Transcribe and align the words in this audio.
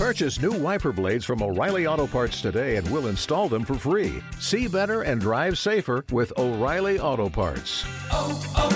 Purchase 0.00 0.40
new 0.40 0.52
wiper 0.52 0.92
blades 0.92 1.26
from 1.26 1.42
O'Reilly 1.42 1.86
Auto 1.86 2.06
Parts 2.06 2.40
today 2.40 2.76
and 2.76 2.90
we'll 2.90 3.08
install 3.08 3.50
them 3.50 3.66
for 3.66 3.74
free. 3.74 4.22
See 4.38 4.66
better 4.66 5.02
and 5.02 5.20
drive 5.20 5.58
safer 5.58 6.06
with 6.10 6.32
O'Reilly 6.38 6.98
Auto 6.98 7.28
Parts. 7.28 7.84
oh, 8.10 8.32
oh, 8.56 8.72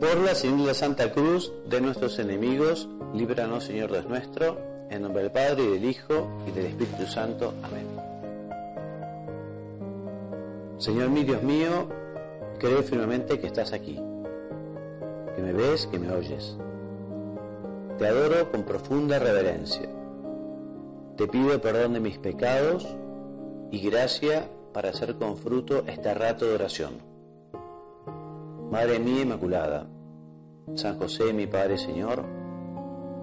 Por 0.00 0.16
la 0.26 0.34
señal 0.34 0.66
de 0.66 0.74
Santa 0.74 1.12
Cruz 1.12 1.52
de 1.68 1.80
nuestros 1.80 2.18
enemigos, 2.18 2.88
líbranos, 3.14 3.62
Señor 3.62 3.92
Dios 3.92 4.08
nuestro, 4.08 4.58
en 4.90 5.02
nombre 5.02 5.22
del 5.22 5.30
Padre, 5.30 5.62
y 5.62 5.68
del 5.68 5.84
Hijo, 5.84 6.28
y 6.48 6.50
del 6.50 6.66
Espíritu 6.66 7.06
Santo. 7.06 7.54
Amén. 7.62 7.86
Señor 10.78 11.10
mi 11.10 11.22
Dios 11.22 11.44
mío, 11.44 11.88
creo 12.58 12.82
firmemente 12.82 13.38
que 13.38 13.46
estás 13.46 13.72
aquí, 13.72 13.94
que 15.34 15.42
me 15.42 15.52
ves, 15.52 15.86
que 15.86 15.98
me 15.98 16.12
oyes. 16.12 16.56
Te 17.98 18.06
adoro 18.06 18.50
con 18.50 18.64
profunda 18.64 19.18
reverencia. 19.18 19.88
Te 21.16 21.26
pido 21.26 21.60
perdón 21.60 21.94
de 21.94 22.00
mis 22.00 22.18
pecados 22.18 22.86
y 23.70 23.80
gracia 23.88 24.48
para 24.72 24.90
hacer 24.90 25.16
con 25.16 25.36
fruto 25.36 25.84
este 25.86 26.12
rato 26.12 26.44
de 26.46 26.54
oración. 26.54 26.98
Madre 28.70 28.98
mía 28.98 29.22
Inmaculada, 29.22 29.86
San 30.74 30.98
José 30.98 31.32
mi 31.32 31.46
Padre 31.46 31.78
Señor, 31.78 32.24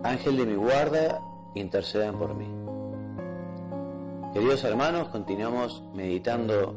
Ángel 0.03 0.37
de 0.37 0.45
mi 0.45 0.55
guarda, 0.55 1.21
intercedan 1.55 2.17
por 2.17 2.33
mí. 2.33 2.47
Queridos 4.33 4.63
hermanos, 4.63 5.09
continuamos 5.09 5.83
meditando 5.93 6.75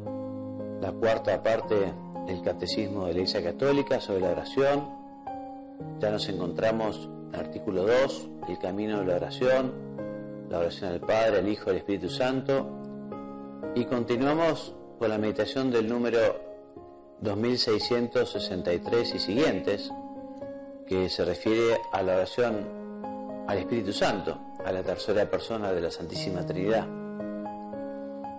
la 0.80 0.93
cuarta 0.93 1.43
parte 1.43 1.93
del 2.27 2.43
Catecismo 2.43 3.07
de 3.07 3.12
la 3.12 3.19
Iglesia 3.21 3.43
Católica 3.43 4.01
sobre 4.01 4.21
la 4.21 4.30
oración. 4.30 4.89
Ya 6.01 6.11
nos 6.11 6.29
encontramos 6.29 7.09
en 7.29 7.35
el 7.35 7.41
artículo 7.41 7.87
2, 7.87 8.29
el 8.49 8.59
camino 8.59 9.01
de 9.01 9.07
la 9.07 9.16
oración, 9.16 9.73
la 10.51 10.59
oración 10.59 10.93
al 10.93 11.01
Padre, 11.01 11.38
al 11.38 11.49
Hijo 11.49 11.65
y 11.66 11.71
al 11.71 11.77
Espíritu 11.77 12.09
Santo. 12.09 12.66
Y 13.74 13.85
continuamos 13.85 14.74
con 14.99 15.09
la 15.09 15.19
meditación 15.19 15.71
del 15.71 15.88
número 15.88 16.19
2663 17.21 19.15
y 19.15 19.19
siguientes, 19.19 19.91
que 20.87 21.09
se 21.09 21.24
refiere 21.24 21.79
a 21.93 22.02
la 22.02 22.16
oración 22.16 23.45
al 23.47 23.59
Espíritu 23.59 23.93
Santo, 23.93 24.38
a 24.65 24.73
la 24.73 24.82
tercera 24.82 25.29
persona 25.30 25.73
de 25.73 25.80
la 25.80 25.91
Santísima 25.91 26.45
Trinidad. 26.45 26.87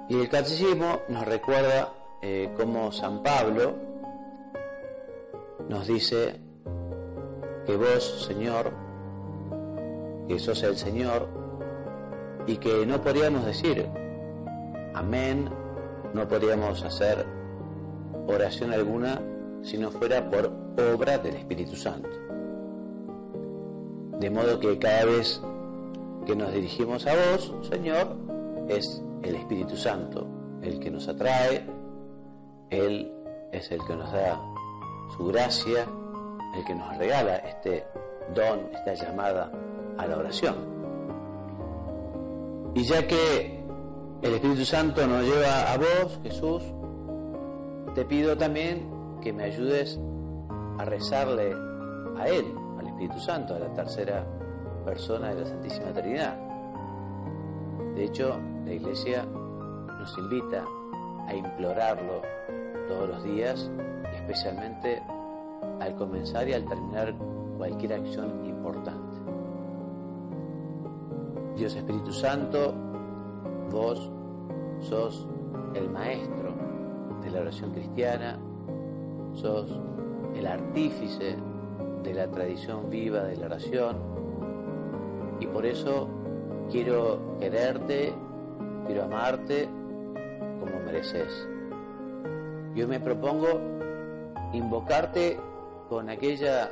Y 0.09 0.15
el 0.15 0.30
catecismo 0.30 1.02
nos 1.09 1.25
recuerda 1.25 1.93
eh, 2.21 2.49
cómo 2.57 2.91
San 2.91 3.23
Pablo 3.23 3.75
nos 5.69 5.87
dice 5.87 6.39
que 7.65 7.75
vos, 7.75 8.25
Señor, 8.25 8.71
que 10.27 10.39
sos 10.39 10.63
el 10.63 10.77
Señor, 10.77 11.27
y 12.47 12.57
que 12.57 12.85
no 12.85 13.01
podríamos 13.01 13.45
decir 13.45 13.85
amén, 14.93 15.49
no 16.13 16.27
podríamos 16.27 16.81
hacer 16.83 17.25
oración 18.25 18.71
alguna 18.71 19.21
si 19.61 19.77
no 19.77 19.91
fuera 19.91 20.29
por 20.29 20.52
obra 20.93 21.17
del 21.17 21.35
Espíritu 21.35 21.75
Santo. 21.75 22.09
De 24.19 24.29
modo 24.29 24.59
que 24.59 24.79
cada 24.79 25.05
vez 25.05 25.41
que 26.25 26.35
nos 26.35 26.53
dirigimos 26.53 27.05
a 27.05 27.13
vos, 27.13 27.53
Señor, 27.69 28.15
es 28.67 29.03
el 29.23 29.35
Espíritu 29.35 29.75
Santo 29.75 30.27
el 30.61 30.79
que 30.79 30.89
nos 30.89 31.07
atrae, 31.07 31.63
Él 32.69 33.11
es 33.51 33.71
el 33.71 33.83
que 33.85 33.95
nos 33.95 34.11
da 34.11 34.41
su 35.15 35.27
gracia, 35.27 35.87
el 36.55 36.65
que 36.65 36.75
nos 36.75 36.97
regala 36.97 37.37
este 37.37 37.85
don, 38.35 38.69
esta 38.73 38.93
llamada 38.93 39.51
a 39.97 40.05
la 40.05 40.17
oración. 40.17 40.55
Y 42.75 42.83
ya 42.83 43.08
que 43.08 43.64
el 44.21 44.33
Espíritu 44.33 44.65
Santo 44.65 45.05
nos 45.08 45.23
lleva 45.23 45.71
a 45.71 45.77
vos, 45.77 46.19
Jesús, 46.23 46.64
te 47.95 48.05
pido 48.05 48.37
también 48.37 49.19
que 49.21 49.33
me 49.33 49.43
ayudes 49.45 49.99
a 50.77 50.86
rezarle 50.86 51.55
a 52.17 52.27
Él, 52.27 52.45
al 52.80 52.87
Espíritu 52.87 53.19
Santo, 53.19 53.55
a 53.55 53.59
la 53.59 53.73
tercera 53.73 54.25
persona 54.86 55.33
de 55.33 55.42
la 55.42 55.47
Santísima 55.47 55.93
Trinidad. 55.93 56.37
De 57.95 58.03
hecho, 58.05 58.39
la 58.65 58.73
Iglesia 58.73 59.25
nos 59.25 60.17
invita 60.17 60.63
a 61.27 61.36
implorarlo 61.36 62.21
todos 62.88 63.10
los 63.10 63.23
días, 63.23 63.70
especialmente 64.15 65.02
al 65.80 65.95
comenzar 65.95 66.48
y 66.48 66.54
al 66.54 66.65
terminar 66.65 67.14
cualquier 67.58 67.93
acción 67.93 68.45
importante. 68.45 69.17
Dios 71.55 71.76
Espíritu 71.76 72.14
Santo, 72.14 72.73
vos 73.71 74.11
sos 74.80 75.27
el 75.73 75.89
maestro 75.89 76.54
de 77.21 77.32
la 77.32 77.42
oración 77.42 77.71
cristiana, 77.71 78.39
sos 79.33 79.70
el 80.36 80.48
artífice 80.48 81.36
de 82.04 82.14
la 82.14 82.27
tradición 82.30 82.89
viva 82.89 83.23
de 83.23 83.37
la 83.37 83.48
oración 83.48 83.98
y 85.39 85.48
por 85.48 85.66
eso 85.66 86.08
quiero 86.71 87.37
quererte, 87.39 88.14
quiero 88.86 89.04
amarte 89.04 89.67
mereces. 90.87 91.48
Yo 92.73 92.87
me 92.87 92.99
propongo 92.99 93.59
invocarte 94.53 95.37
con 95.89 96.09
aquella 96.09 96.71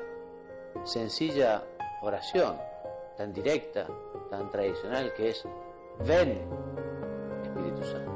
sencilla 0.86 1.64
oración 2.02 2.56
tan 3.18 3.34
directa, 3.34 3.88
tan 4.30 4.50
tradicional 4.50 5.14
que 5.16 5.30
es 5.30 5.46
ven 6.08 6.40
Espíritu 7.44 7.84
Santo. 7.84 8.12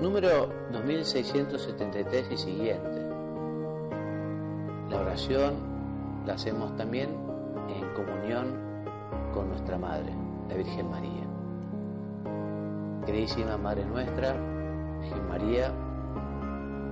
Número 0.00 0.48
2673 0.72 2.32
y 2.32 2.36
siguiente. 2.36 3.06
La 4.88 5.00
oración 5.00 6.24
la 6.26 6.34
hacemos 6.34 6.74
también 6.76 7.10
en 7.68 7.92
comunión 7.94 8.58
con 9.32 9.48
nuestra 9.48 9.78
Madre, 9.78 10.12
la 10.48 10.54
Virgen 10.56 10.90
María. 10.90 11.29
Queridísima 13.04 13.56
Madre 13.56 13.84
nuestra, 13.86 14.34
Virgen 15.00 15.28
María, 15.28 15.72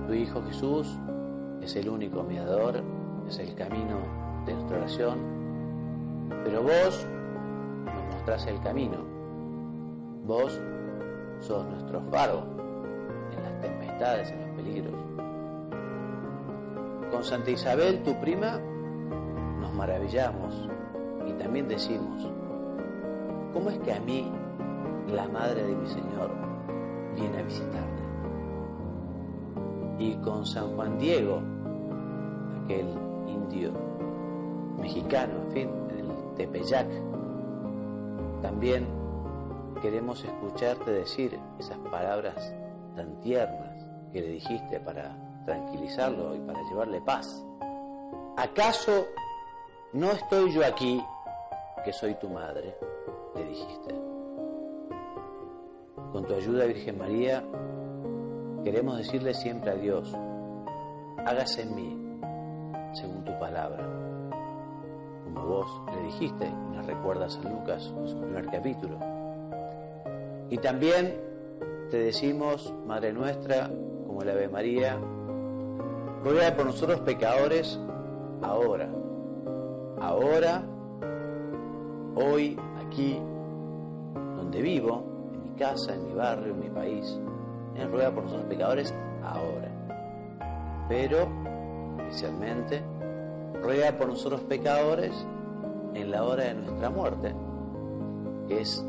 tu 0.07 0.13
Hijo 0.13 0.41
Jesús 0.43 0.99
es 1.61 1.75
el 1.75 1.87
único 1.87 2.23
mediador, 2.23 2.81
es 3.27 3.37
el 3.39 3.53
camino 3.53 3.97
de 4.45 4.53
nuestra 4.53 4.77
oración, 4.77 5.19
pero 6.43 6.63
vos 6.63 7.07
nos 7.85 8.15
mostrás 8.15 8.47
el 8.47 8.59
camino, 8.61 8.97
vos 10.25 10.59
sos 11.39 11.65
nuestro 11.67 12.01
faro 12.09 12.43
en 13.35 13.43
las 13.43 13.61
tempestades, 13.61 14.31
en 14.31 14.41
los 14.41 14.49
peligros. 14.55 14.95
Con 17.11 17.23
Santa 17.23 17.51
Isabel, 17.51 18.01
tu 18.03 18.19
prima, 18.19 18.59
nos 19.59 19.73
maravillamos 19.73 20.69
y 21.27 21.33
también 21.33 21.67
decimos, 21.67 22.27
¿cómo 23.53 23.69
es 23.69 23.77
que 23.79 23.93
a 23.93 23.99
mí, 23.99 24.31
la 25.11 25.27
madre 25.27 25.63
de 25.63 25.75
mi 25.75 25.87
Señor, 25.87 26.31
viene 27.15 27.39
a 27.39 27.43
visitarme? 27.43 27.99
Y 29.99 30.15
con 30.17 30.45
San 30.45 30.75
Juan 30.75 30.97
Diego, 30.97 31.41
aquel 32.63 32.87
indio 33.27 33.73
mexicano, 34.77 35.33
en 35.45 35.51
fin, 35.51 35.69
el 35.89 36.35
Tepeyac, 36.35 36.87
también 38.41 38.87
queremos 39.81 40.23
escucharte 40.23 40.91
decir 40.91 41.39
esas 41.59 41.77
palabras 41.89 42.53
tan 42.95 43.19
tiernas 43.19 43.85
que 44.11 44.21
le 44.21 44.29
dijiste 44.29 44.79
para 44.79 45.15
tranquilizarlo 45.45 46.35
y 46.35 46.39
para 46.39 46.61
llevarle 46.63 47.01
paz. 47.01 47.45
¿Acaso 48.37 49.05
no 49.93 50.11
estoy 50.11 50.53
yo 50.53 50.65
aquí 50.65 51.03
que 51.83 51.93
soy 51.93 52.15
tu 52.15 52.29
madre? 52.29 52.75
Le 53.35 53.43
dijiste. 53.43 54.08
Con 56.11 56.25
tu 56.25 56.33
ayuda, 56.33 56.65
Virgen 56.65 56.97
María, 56.97 57.43
queremos 58.63 58.97
decirle 58.97 59.33
siempre 59.35 59.71
a 59.71 59.75
Dios, 59.75 60.11
hágase 61.23 61.61
en 61.61 61.75
mí 61.75 61.97
según 62.93 63.23
tu 63.23 63.37
palabra. 63.37 63.87
Como 65.23 65.45
vos 65.45 65.81
le 65.93 66.01
dijiste, 66.03 66.49
nos 66.73 66.85
recuerdas 66.87 67.39
a 67.43 67.49
Lucas 67.49 67.93
en 67.95 68.07
su 68.07 68.19
primer 68.19 68.47
capítulo. 68.47 68.97
Y 70.49 70.57
también 70.57 71.15
te 71.91 71.97
decimos, 71.97 72.73
Madre 72.87 73.13
nuestra, 73.13 73.69
como 74.07 74.23
la 74.23 74.31
Ave 74.31 74.49
María, 74.49 74.97
ruega 76.23 76.55
por 76.55 76.65
nosotros 76.65 77.01
pecadores 77.01 77.79
ahora, 78.41 78.89
ahora, 80.01 80.63
hoy, 82.15 82.57
aquí, 82.83 83.21
donde 84.37 84.61
vivo, 84.63 85.08
casa, 85.59 85.93
en 85.93 86.07
mi 86.07 86.13
barrio, 86.13 86.53
en 86.53 86.59
mi 86.59 86.69
país. 86.69 87.19
En 87.75 87.91
ruega 87.91 88.11
por 88.11 88.23
nosotros 88.23 88.47
pecadores 88.47 88.93
ahora. 89.23 89.69
pero 90.87 91.27
especialmente 91.99 92.81
ruega 93.61 93.91
por 93.91 94.07
nosotros 94.07 94.41
pecadores 94.41 95.13
en 95.93 96.09
la 96.09 96.23
hora 96.23 96.45
de 96.45 96.55
nuestra 96.55 96.89
muerte, 96.89 97.35
que 98.47 98.61
es 98.61 98.83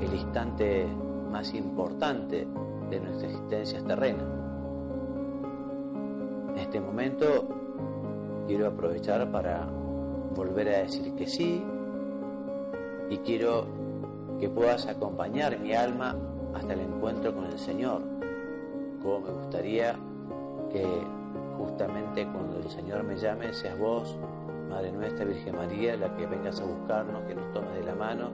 el 0.00 0.12
instante 0.14 0.86
más 1.30 1.54
importante 1.54 2.46
de 2.90 3.00
nuestra 3.00 3.28
existencia 3.28 3.84
terrena. 3.84 4.24
En 6.50 6.58
este 6.58 6.80
momento 6.80 7.26
quiero 8.48 8.66
aprovechar 8.66 9.30
para 9.30 9.66
volver 10.34 10.68
a 10.68 10.78
decir 10.78 11.14
que 11.14 11.26
sí 11.26 11.62
y 13.10 13.18
quiero 13.18 13.66
que 14.38 14.48
puedas 14.48 14.86
acompañar 14.86 15.58
mi 15.58 15.74
alma 15.74 16.16
hasta 16.54 16.72
el 16.72 16.80
encuentro 16.80 17.34
con 17.34 17.46
el 17.46 17.58
Señor. 17.58 18.02
Como 19.02 19.20
me 19.20 19.30
gustaría 19.30 19.96
que 20.70 20.86
justamente 21.58 22.26
cuando 22.26 22.58
el 22.58 22.68
Señor 22.68 23.04
me 23.04 23.16
llame 23.16 23.52
seas 23.52 23.78
vos, 23.78 24.18
Madre 24.68 24.90
nuestra 24.90 25.24
Virgen 25.24 25.56
María, 25.56 25.96
la 25.96 26.16
que 26.16 26.26
vengas 26.26 26.60
a 26.60 26.64
buscarnos, 26.64 27.22
que 27.28 27.34
nos 27.34 27.52
tomes 27.52 27.74
de 27.74 27.84
la 27.84 27.94
mano 27.94 28.30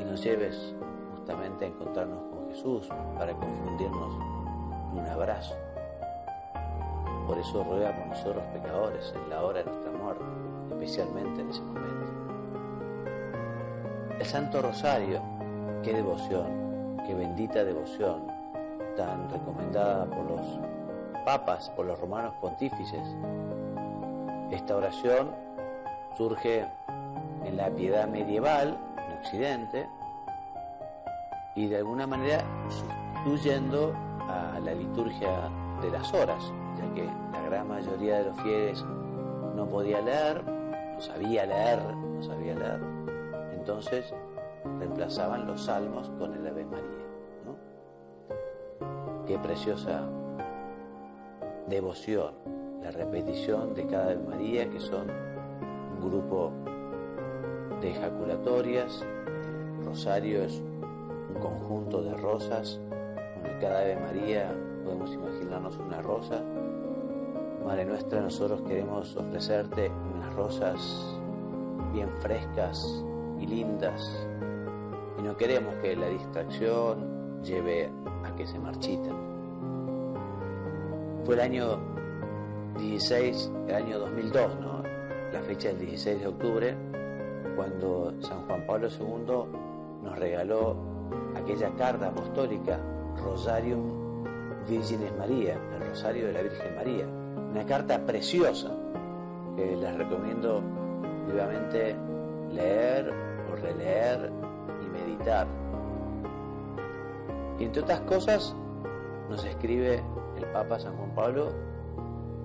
y 0.00 0.04
nos 0.04 0.22
lleves 0.22 0.74
justamente 1.14 1.66
a 1.66 1.68
encontrarnos 1.68 2.22
con 2.30 2.48
Jesús 2.48 2.88
para 3.18 3.34
confundirnos 3.34 4.14
en 4.92 4.98
un 4.98 5.06
abrazo. 5.06 5.54
Por 7.26 7.38
eso 7.38 7.64
ruega 7.64 7.94
por 7.96 8.06
nosotros 8.06 8.44
pecadores 8.52 9.12
en 9.14 9.30
la 9.30 9.42
hora 9.42 9.58
de 9.58 9.64
nuestra 9.66 9.92
muerte, 9.92 10.24
especialmente 10.70 11.40
en 11.40 11.50
ese 11.50 11.62
momento. 11.62 11.84
El 14.18 14.26
Santo 14.26 14.62
Rosario, 14.62 15.20
qué 15.84 15.92
devoción, 15.92 16.96
qué 17.06 17.14
bendita 17.14 17.62
devoción, 17.62 18.26
tan 18.96 19.28
recomendada 19.30 20.06
por 20.06 20.30
los 20.30 20.60
papas, 21.24 21.70
por 21.70 21.84
los 21.84 21.98
romanos 21.98 22.34
pontífices. 22.40 23.06
Esta 24.50 24.76
oración 24.76 25.30
surge 26.16 26.66
en 27.44 27.56
la 27.56 27.68
piedad 27.70 28.08
medieval, 28.08 28.78
en 28.96 29.18
Occidente, 29.18 29.86
y 31.54 31.66
de 31.66 31.76
alguna 31.76 32.06
manera 32.06 32.42
sustituyendo 32.68 33.92
a 34.28 34.58
la 34.60 34.74
liturgia 34.74 35.50
de 35.82 35.90
las 35.90 36.12
horas, 36.14 36.42
ya 36.78 36.94
que 36.94 37.04
la 37.04 37.42
gran 37.42 37.68
mayoría 37.68 38.18
de 38.18 38.24
los 38.24 38.40
fieles 38.40 38.82
no 39.54 39.66
podía 39.66 40.00
leer, 40.00 40.42
no 40.44 41.00
sabía 41.00 41.44
leer, 41.44 41.78
no 41.94 42.22
sabía 42.22 42.54
leer 42.54 42.94
entonces 43.64 44.12
reemplazaban 44.78 45.46
los 45.46 45.62
salmos 45.62 46.10
con 46.18 46.34
el 46.34 46.46
Ave 46.46 46.64
María. 46.64 47.06
¿no? 47.44 47.56
Qué 49.26 49.38
preciosa 49.38 50.02
devoción, 51.68 52.34
la 52.82 52.90
repetición 52.90 53.74
de 53.74 53.86
cada 53.86 54.12
Ave 54.12 54.18
María, 54.18 54.68
que 54.70 54.80
son 54.80 55.08
un 55.10 56.08
grupo 56.08 56.52
de 57.80 57.90
ejaculatorias. 57.90 59.04
rosario 59.84 60.42
es 60.42 60.60
un 60.60 61.40
conjunto 61.40 62.02
de 62.02 62.14
rosas, 62.14 62.80
con 63.42 63.60
cada 63.60 63.80
Ave 63.80 63.96
María 63.96 64.54
podemos 64.84 65.12
imaginarnos 65.12 65.76
una 65.78 66.02
rosa. 66.02 66.42
Madre 67.64 67.86
nuestra, 67.86 68.20
nosotros 68.20 68.60
queremos 68.62 69.16
ofrecerte 69.16 69.90
unas 70.14 70.34
rosas 70.34 71.18
bien 71.92 72.10
frescas, 72.20 73.04
y 73.40 73.46
lindas 73.46 74.26
queremos 75.36 75.74
que 75.76 75.96
la 75.96 76.08
distracción 76.08 77.42
lleve 77.42 77.90
a 78.24 78.34
que 78.34 78.46
se 78.46 78.58
marchiten. 78.58 79.14
Fue 81.24 81.34
el 81.34 81.40
año 81.40 81.78
16, 82.78 83.50
el 83.68 83.74
año 83.74 83.98
2002, 83.98 84.60
¿no? 84.60 84.82
la 85.32 85.40
fecha 85.40 85.68
del 85.68 85.80
16 85.80 86.20
de 86.20 86.26
octubre, 86.26 86.76
cuando 87.56 88.14
San 88.20 88.46
Juan 88.46 88.66
Pablo 88.66 88.88
II 88.88 90.04
nos 90.04 90.18
regaló 90.18 90.76
aquella 91.34 91.70
carta 91.70 92.08
apostólica, 92.08 92.78
Rosarium 93.22 94.24
Virgines 94.68 95.16
María, 95.16 95.58
el 95.74 95.88
Rosario 95.88 96.26
de 96.26 96.32
la 96.32 96.42
Virgen 96.42 96.74
María. 96.76 97.06
Una 97.50 97.64
carta 97.64 98.04
preciosa 98.04 98.74
que 99.56 99.76
les 99.76 99.94
recomiendo 99.96 100.62
vivamente 101.26 101.96
leer 102.52 103.12
o 103.50 103.56
releer 103.56 104.30
meditar. 105.04 105.46
Y 107.58 107.64
entre 107.64 107.82
otras 107.82 108.00
cosas, 108.00 108.54
nos 109.28 109.44
escribe 109.44 110.02
el 110.36 110.44
Papa 110.46 110.78
San 110.78 110.96
Juan 110.96 111.14
Pablo 111.14 111.48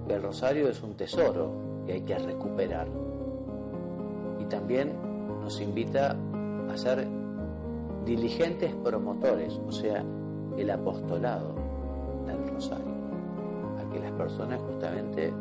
que 0.08 0.16
el 0.16 0.24
rosario 0.24 0.70
es 0.70 0.82
un 0.82 0.96
tesoro 0.96 1.52
que 1.86 1.94
hay 1.94 2.02
que 2.02 2.18
recuperar. 2.18 2.88
Y 4.40 4.46
también 4.46 4.94
nos 5.42 5.60
invita 5.62 6.16
a 6.72 6.78
ser 6.78 7.08
diligentes 8.06 8.74
promotores, 8.76 9.60
o 9.68 9.72
sea, 9.72 10.04
el 10.58 10.70
apostolado 10.70 11.54
del 12.26 12.48
rosario, 12.54 12.86
a 13.80 13.92
que 13.92 14.00
las 14.00 14.12
personas 14.14 14.60
justamente 14.62 15.34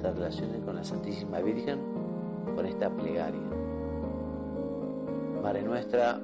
se 0.00 0.12
relacionen 0.12 0.62
con 0.62 0.76
la 0.76 0.84
Santísima 0.84 1.40
Virgen 1.40 1.78
con 2.54 2.66
esta 2.66 2.88
plegaria. 2.90 3.49
Madre 5.42 5.62
nuestra, 5.62 6.20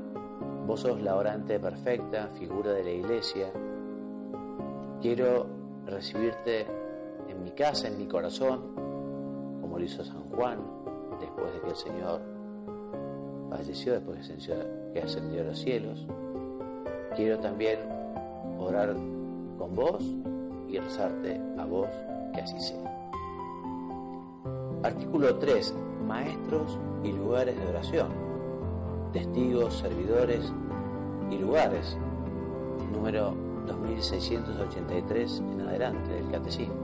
vos 0.66 0.80
sos 0.80 1.00
la 1.00 1.16
orante 1.16 1.58
perfecta, 1.58 2.28
figura 2.38 2.72
de 2.72 2.84
la 2.84 2.90
iglesia. 2.90 3.50
Quiero 5.00 5.46
recibirte 5.86 6.66
en 7.26 7.42
mi 7.42 7.52
casa, 7.52 7.88
en 7.88 7.96
mi 7.96 8.06
corazón, 8.06 8.74
como 9.62 9.78
lo 9.78 9.84
hizo 9.84 10.04
San 10.04 10.28
Juan, 10.28 10.58
después 11.18 11.50
de 11.54 11.60
que 11.60 11.68
el 11.70 11.76
Señor 11.76 12.20
falleció, 13.48 13.94
después 13.94 14.18
que 14.92 15.00
ascendió 15.00 15.40
a 15.40 15.44
los 15.44 15.58
cielos. 15.58 16.06
Quiero 17.16 17.38
también 17.38 17.78
orar 18.58 18.94
con 19.56 19.74
vos 19.74 20.04
y 20.68 20.78
rezarte 20.78 21.40
a 21.56 21.64
vos 21.64 21.88
que 22.34 22.42
así 22.42 22.60
sea. 22.60 23.10
Artículo 24.82 25.36
3. 25.36 25.74
Maestros 26.06 26.78
y 27.02 27.12
lugares 27.12 27.58
de 27.58 27.66
oración 27.66 28.25
testigos, 29.16 29.78
servidores 29.78 30.52
y 31.30 31.38
lugares, 31.38 31.96
número 32.92 33.34
2683 33.66 35.42
en 35.52 35.60
adelante 35.62 36.12
del 36.12 36.30
catecismo, 36.30 36.74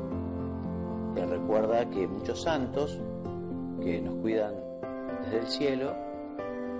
que 1.14 1.26
recuerda 1.26 1.90
que 1.90 2.08
muchos 2.08 2.40
santos 2.40 2.98
que 3.82 4.00
nos 4.00 4.14
cuidan 4.14 4.54
desde 5.24 5.38
el 5.40 5.46
cielo 5.46 5.94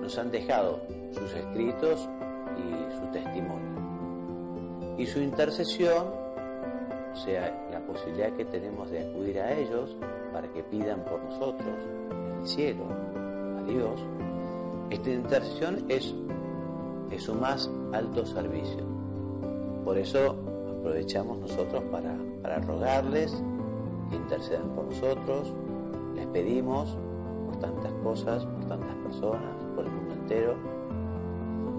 nos 0.01 0.17
han 0.17 0.31
dejado 0.31 0.81
sus 1.11 1.35
escritos 1.35 2.09
y 2.57 2.99
su 2.99 3.07
testimonio. 3.13 4.97
Y 4.97 5.05
su 5.05 5.21
intercesión, 5.21 6.07
o 7.13 7.17
sea, 7.17 7.69
la 7.71 7.81
posibilidad 7.81 8.33
que 8.33 8.47
tenemos 8.47 8.91
de 8.91 9.07
acudir 9.07 9.39
a 9.39 9.53
ellos 9.53 9.99
para 10.33 10.49
que 10.51 10.63
pidan 10.63 11.05
por 11.05 11.23
nosotros 11.23 11.77
en 12.11 12.41
el 12.41 12.47
cielo 12.47 12.85
a 13.59 13.63
Dios, 13.65 14.01
esta 14.93 15.11
intercesión 15.11 15.85
es, 15.89 16.15
es 17.11 17.23
su 17.23 17.35
más 17.35 17.71
alto 17.93 18.27
servicio. 18.27 18.85
Por 19.85 19.97
eso 19.97 20.37
aprovechamos 20.79 21.39
nosotros 21.39 21.83
para, 21.91 22.15
rogarles 22.61 23.33
que 24.11 24.17
intercedan 24.17 24.69
por 24.75 24.85
nosotros, 24.85 25.55
les 26.15 26.27
pedimos 26.27 26.97
por 27.47 27.57
tantas 27.59 27.93
cosas, 28.03 28.45
por 28.45 28.65
tantas 28.67 28.95
personas, 28.97 29.57
por 29.75 29.87
el 29.87 29.93
mundo 29.93 30.15
entero. 30.15 30.55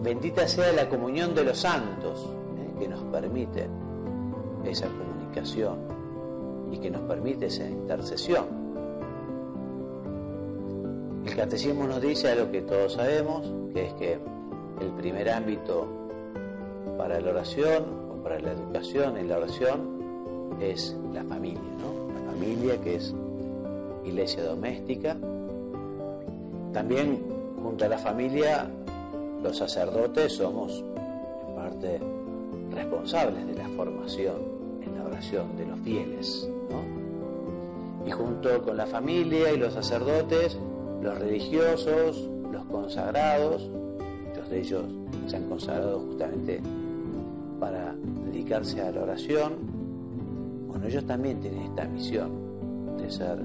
Bendita 0.01 0.47
sea 0.47 0.73
la 0.73 0.89
comunión 0.89 1.35
de 1.35 1.43
los 1.43 1.59
santos 1.59 2.29
eh, 2.57 2.73
que 2.79 2.87
nos 2.87 3.03
permite 3.03 3.67
esa 4.65 4.87
comunicación 4.87 5.77
y 6.71 6.77
que 6.79 6.89
nos 6.89 7.01
permite 7.01 7.45
esa 7.45 7.65
intercesión. 7.65 8.62
El 11.25 11.35
catecismo 11.35 11.87
nos 11.87 12.01
dice 12.01 12.29
algo 12.29 12.51
que 12.51 12.61
todos 12.61 12.93
sabemos, 12.93 13.49
que 13.73 13.87
es 13.87 13.93
que 13.93 14.19
el 14.81 14.91
primer 14.97 15.29
ámbito 15.29 15.87
para 16.97 17.19
la 17.21 17.31
oración 17.31 17.85
o 18.11 18.23
para 18.23 18.39
la 18.39 18.51
educación 18.51 19.17
en 19.17 19.29
la 19.29 19.37
oración 19.37 20.57
es 20.59 20.95
la 21.13 21.23
familia, 21.23 21.61
¿no? 21.79 22.13
La 22.13 22.31
familia 22.31 22.79
que 22.81 22.95
es 22.95 23.15
iglesia 24.05 24.43
doméstica. 24.43 25.15
También 26.73 27.23
junto 27.61 27.85
a 27.85 27.87
la 27.87 27.97
familia 27.97 28.69
los 29.41 29.57
sacerdotes 29.57 30.33
somos 30.33 30.83
en 31.47 31.55
parte 31.55 31.99
responsables 32.71 33.47
de 33.47 33.55
la 33.55 33.69
formación 33.69 34.35
en 34.81 34.97
la 34.97 35.05
oración 35.05 35.55
de 35.55 35.65
los 35.67 35.79
fieles, 35.79 36.49
¿no? 36.69 38.07
Y 38.07 38.11
junto 38.11 38.61
con 38.61 38.75
la 38.75 38.85
familia 38.85 39.53
y 39.53 39.57
los 39.57 39.73
sacerdotes 39.73 40.57
los 41.03 41.19
religiosos, 41.19 42.29
los 42.51 42.63
consagrados, 42.65 43.69
muchos 44.27 44.49
de 44.49 44.59
ellos 44.59 44.85
se 45.27 45.35
han 45.35 45.49
consagrado 45.49 45.99
justamente 45.99 46.61
para 47.59 47.93
dedicarse 48.25 48.81
a 48.81 48.91
la 48.91 49.03
oración, 49.03 49.83
Bueno, 50.67 50.87
ellos 50.87 51.05
también 51.05 51.39
tienen 51.39 51.61
esta 51.63 51.85
misión 51.85 52.97
de 52.97 53.09
ser 53.11 53.37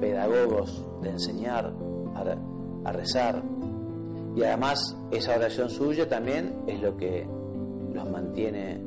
pedagogos, 0.00 0.84
de 1.02 1.10
enseñar 1.10 1.72
a, 2.14 2.92
rezar. 2.92 3.42
Y 4.36 4.42
además 4.42 4.96
esa 5.10 5.36
oración 5.36 5.68
suya 5.68 6.08
también 6.08 6.54
es 6.66 6.80
lo 6.80 6.96
que 6.96 7.26
los 7.92 8.08
mantiene 8.08 8.80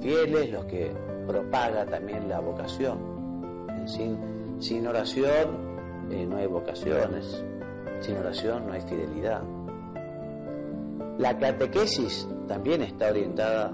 fieles, 0.00 0.50
los 0.50 0.64
que 0.64 0.90
propaga 1.26 1.84
también 1.84 2.28
la 2.28 2.40
vocación. 2.40 2.98
Sin, 3.86 4.16
sin 4.58 4.86
oración 4.86 6.10
eh, 6.10 6.26
no 6.26 6.36
hay 6.36 6.46
vocaciones, 6.46 7.44
sin 8.04 8.16
oración 8.18 8.66
no 8.66 8.72
hay 8.72 8.82
fidelidad. 8.82 9.42
La 11.18 11.38
catequesis 11.38 12.28
también 12.46 12.82
está 12.82 13.08
orientada 13.08 13.72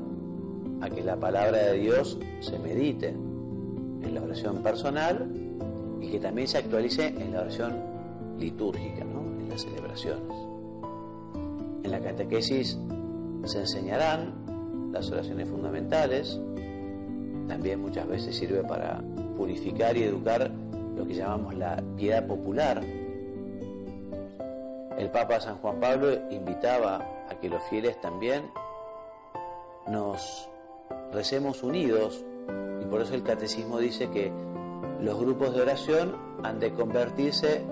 a 0.80 0.88
que 0.88 1.02
la 1.02 1.16
palabra 1.16 1.58
de 1.58 1.78
Dios 1.78 2.18
se 2.40 2.58
medite 2.58 3.08
en 3.08 4.14
la 4.14 4.22
oración 4.22 4.62
personal 4.62 5.28
y 6.00 6.08
que 6.10 6.20
también 6.20 6.46
se 6.46 6.58
actualice 6.58 7.08
en 7.08 7.32
la 7.32 7.40
oración 7.40 7.76
litúrgica, 8.38 9.02
en 9.02 9.48
las 9.48 9.62
celebraciones. 9.62 10.36
En 11.82 11.90
la 11.90 12.00
catequesis 12.00 12.78
se 13.44 13.58
enseñarán 13.58 14.90
las 14.92 15.10
oraciones 15.10 15.48
fundamentales, 15.48 16.38
también 17.48 17.80
muchas 17.80 18.06
veces 18.06 18.36
sirve 18.36 18.62
para 18.62 19.02
purificar 19.36 19.96
y 19.96 20.04
educar 20.04 20.50
lo 20.96 21.04
que 21.04 21.14
llamamos 21.14 21.54
la 21.56 21.82
piedad 21.96 22.26
popular. 22.26 22.80
El 25.00 25.08
Papa 25.08 25.40
San 25.40 25.56
Juan 25.56 25.80
Pablo 25.80 26.12
invitaba 26.30 27.24
a 27.30 27.34
que 27.40 27.48
los 27.48 27.62
fieles 27.70 27.98
también 28.02 28.50
nos 29.86 30.46
recemos 31.10 31.62
unidos 31.62 32.22
y 32.82 32.84
por 32.84 33.00
eso 33.00 33.14
el 33.14 33.22
catecismo 33.22 33.78
dice 33.78 34.10
que 34.10 34.30
los 35.00 35.18
grupos 35.18 35.54
de 35.54 35.62
oración 35.62 36.16
han 36.42 36.60
de 36.60 36.74
convertirse 36.74 37.64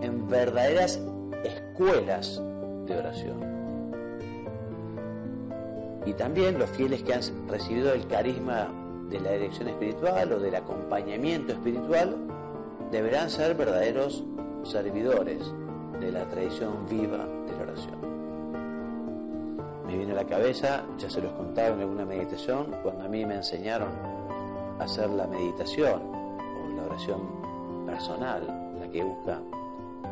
en 0.00 0.26
verdaderas 0.26 0.98
escuelas 1.44 2.40
de 2.86 2.96
oración. 2.96 3.40
Y 6.06 6.14
también 6.14 6.58
los 6.58 6.70
fieles 6.70 7.02
que 7.02 7.12
han 7.12 7.20
recibido 7.46 7.92
el 7.92 8.06
carisma 8.06 8.72
de 9.10 9.20
la 9.20 9.32
dirección 9.32 9.68
espiritual 9.68 10.32
o 10.32 10.38
del 10.38 10.54
acompañamiento 10.54 11.52
espiritual 11.52 12.16
deberán 12.90 13.28
ser 13.28 13.54
verdaderos 13.54 14.24
servidores 14.64 15.52
de 16.00 16.10
la 16.10 16.24
tradición 16.24 16.86
viva 16.88 17.18
de 17.18 17.52
la 17.56 17.62
oración. 17.62 18.00
Me 19.86 19.96
viene 19.96 20.12
a 20.12 20.16
la 20.16 20.26
cabeza, 20.26 20.84
ya 20.98 21.10
se 21.10 21.20
los 21.20 21.32
contaba 21.32 21.68
en 21.74 21.80
alguna 21.80 22.04
meditación, 22.04 22.74
cuando 22.82 23.04
a 23.04 23.08
mí 23.08 23.26
me 23.26 23.36
enseñaron 23.36 23.90
a 24.78 24.84
hacer 24.84 25.10
la 25.10 25.26
meditación 25.26 26.00
o 26.02 26.76
la 26.76 26.84
oración 26.84 27.20
personal, 27.86 28.42
la 28.80 28.88
que 28.88 29.04
busca 29.04 29.40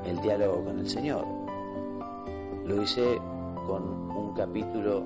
el 0.04 0.20
diálogo 0.20 0.64
con 0.64 0.78
el 0.78 0.88
Señor. 0.88 1.24
Lo 2.66 2.82
hice 2.82 3.18
con 3.66 3.82
un 4.10 4.34
capítulo 4.34 5.04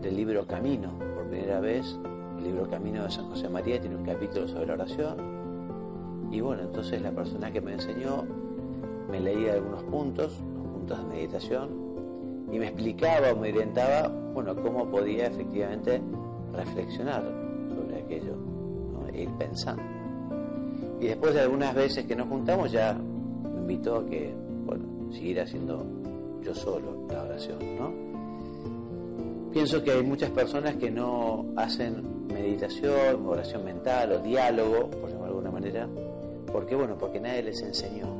del 0.00 0.16
libro 0.16 0.46
Camino, 0.46 0.90
por 1.14 1.28
primera 1.28 1.60
vez. 1.60 1.98
El 2.38 2.44
libro 2.44 2.68
Camino 2.68 3.02
de 3.02 3.10
San 3.10 3.28
José 3.28 3.48
María 3.48 3.80
tiene 3.80 3.96
un 3.96 4.04
capítulo 4.04 4.48
sobre 4.48 4.66
la 4.66 4.74
oración. 4.74 6.28
Y 6.30 6.40
bueno, 6.40 6.62
entonces 6.62 7.02
la 7.02 7.10
persona 7.10 7.50
que 7.50 7.60
me 7.60 7.72
enseñó 7.72 8.24
me 9.08 9.20
leía 9.20 9.54
algunos 9.54 9.82
puntos, 9.84 10.38
los 10.54 10.66
puntos 10.66 10.98
de 10.98 11.04
meditación, 11.04 11.88
y 12.52 12.58
me 12.58 12.66
explicaba 12.68 13.32
o 13.32 13.36
me 13.36 13.50
orientaba, 13.50 14.08
bueno, 14.08 14.54
cómo 14.56 14.90
podía 14.90 15.26
efectivamente 15.26 16.00
reflexionar 16.52 17.22
sobre 17.74 18.02
aquello, 18.02 18.34
e 19.12 19.22
ir 19.22 19.30
pensando. 19.38 19.82
Y 21.00 21.06
después 21.06 21.34
de 21.34 21.40
algunas 21.40 21.74
veces 21.74 22.06
que 22.06 22.16
nos 22.16 22.28
juntamos 22.28 22.72
ya 22.72 22.94
me 22.94 23.60
invitó 23.60 23.96
a 23.96 24.06
que, 24.06 24.34
bueno, 24.66 25.12
seguir 25.12 25.40
haciendo 25.40 25.84
yo 26.42 26.54
solo 26.54 27.06
la 27.08 27.22
oración, 27.22 27.58
¿no? 27.78 27.92
Pienso 29.52 29.82
que 29.82 29.92
hay 29.92 30.02
muchas 30.02 30.30
personas 30.30 30.76
que 30.76 30.90
no 30.90 31.46
hacen 31.56 32.26
meditación, 32.28 33.26
oración 33.26 33.64
mental 33.64 34.12
o 34.12 34.18
diálogo, 34.18 34.90
por 34.90 35.10
llamarlo 35.10 35.40
de 35.40 35.46
alguna 35.46 35.50
manera. 35.50 35.88
¿Por 36.52 36.66
qué? 36.66 36.74
Bueno, 36.74 36.96
porque 36.98 37.18
nadie 37.18 37.42
les 37.42 37.62
enseñó. 37.62 38.17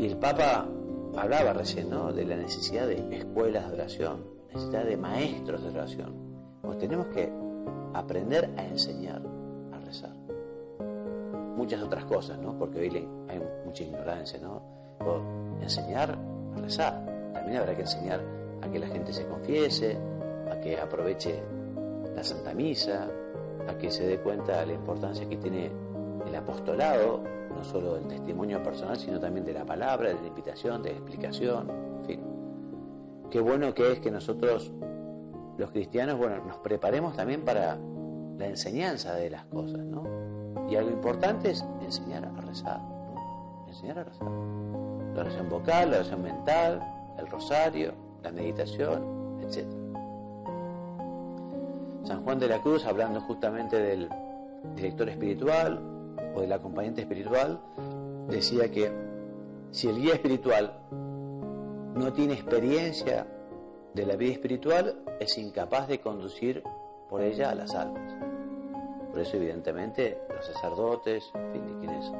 Y 0.00 0.06
el 0.06 0.16
Papa 0.16 0.66
hablaba 1.14 1.52
recién 1.52 1.90
de 1.90 2.24
la 2.24 2.36
necesidad 2.36 2.86
de 2.86 3.18
escuelas 3.18 3.68
de 3.68 3.74
oración, 3.74 4.24
necesidad 4.48 4.86
de 4.86 4.96
maestros 4.96 5.62
de 5.62 5.68
oración. 5.68 6.14
Pues 6.62 6.78
tenemos 6.78 7.08
que 7.08 7.30
aprender 7.92 8.48
a 8.56 8.64
enseñar 8.64 9.20
a 9.70 9.78
rezar. 9.78 10.14
Muchas 11.54 11.82
otras 11.82 12.06
cosas, 12.06 12.38
¿no? 12.38 12.58
Porque 12.58 12.78
hoy 12.80 13.08
hay 13.28 13.42
mucha 13.66 13.84
ignorancia, 13.84 14.40
¿no? 14.40 14.62
enseñar 15.60 16.18
a 16.56 16.60
rezar. 16.62 17.04
También 17.34 17.58
habrá 17.58 17.74
que 17.74 17.82
enseñar 17.82 18.22
a 18.62 18.70
que 18.70 18.78
la 18.78 18.86
gente 18.86 19.12
se 19.12 19.26
confiese, 19.26 19.98
a 20.50 20.58
que 20.60 20.80
aproveche 20.80 21.42
la 22.16 22.24
Santa 22.24 22.54
Misa, 22.54 23.06
a 23.68 23.76
que 23.76 23.90
se 23.90 24.06
dé 24.06 24.18
cuenta 24.20 24.60
de 24.60 24.66
la 24.68 24.72
importancia 24.72 25.28
que 25.28 25.36
tiene 25.36 25.70
el 26.26 26.34
apostolado, 26.34 27.22
no 27.54 27.64
solo 27.64 27.94
del 27.94 28.06
testimonio 28.06 28.62
personal, 28.62 28.96
sino 28.96 29.18
también 29.18 29.44
de 29.44 29.52
la 29.52 29.64
palabra, 29.64 30.08
de 30.08 30.20
la 30.20 30.26
invitación, 30.26 30.82
de 30.82 30.92
la 30.92 30.96
explicación, 30.96 31.70
en 31.70 32.04
fin. 32.04 32.20
Qué 33.30 33.40
bueno 33.40 33.74
que 33.74 33.92
es 33.92 34.00
que 34.00 34.10
nosotros, 34.10 34.72
los 35.58 35.70
cristianos, 35.70 36.18
bueno, 36.18 36.44
nos 36.44 36.56
preparemos 36.58 37.16
también 37.16 37.44
para 37.44 37.78
la 38.38 38.46
enseñanza 38.46 39.14
de 39.14 39.30
las 39.30 39.44
cosas, 39.46 39.80
¿no? 39.80 40.04
Y 40.68 40.76
algo 40.76 40.90
importante 40.90 41.50
es 41.50 41.64
enseñar 41.82 42.24
a 42.24 42.40
rezar, 42.40 42.80
enseñar 43.68 43.98
a 43.98 44.04
rezar. 44.04 44.28
La 45.14 45.20
oración 45.22 45.48
vocal, 45.48 45.90
la 45.90 45.96
oración 45.98 46.22
mental, 46.22 46.80
el 47.18 47.26
rosario, 47.26 47.92
la 48.22 48.30
meditación, 48.30 49.38
etc. 49.42 49.66
San 52.04 52.24
Juan 52.24 52.38
de 52.38 52.48
la 52.48 52.62
Cruz, 52.62 52.86
hablando 52.86 53.20
justamente 53.20 53.78
del 53.78 54.08
director 54.74 55.08
espiritual 55.08 55.99
o 56.34 56.40
del 56.40 56.52
acompañante 56.52 57.02
espiritual, 57.02 57.60
decía 58.28 58.70
que 58.70 58.90
si 59.70 59.88
el 59.88 59.96
guía 59.96 60.14
espiritual 60.14 60.80
no 61.94 62.12
tiene 62.12 62.34
experiencia 62.34 63.26
de 63.94 64.06
la 64.06 64.16
vida 64.16 64.32
espiritual, 64.32 65.02
es 65.18 65.36
incapaz 65.38 65.88
de 65.88 66.00
conducir 66.00 66.62
por 67.08 67.22
ella 67.22 67.50
a 67.50 67.54
las 67.54 67.74
almas. 67.74 68.14
Por 69.10 69.20
eso, 69.20 69.36
evidentemente, 69.36 70.18
los 70.28 70.46
sacerdotes, 70.46 71.30
quienes 71.80 72.12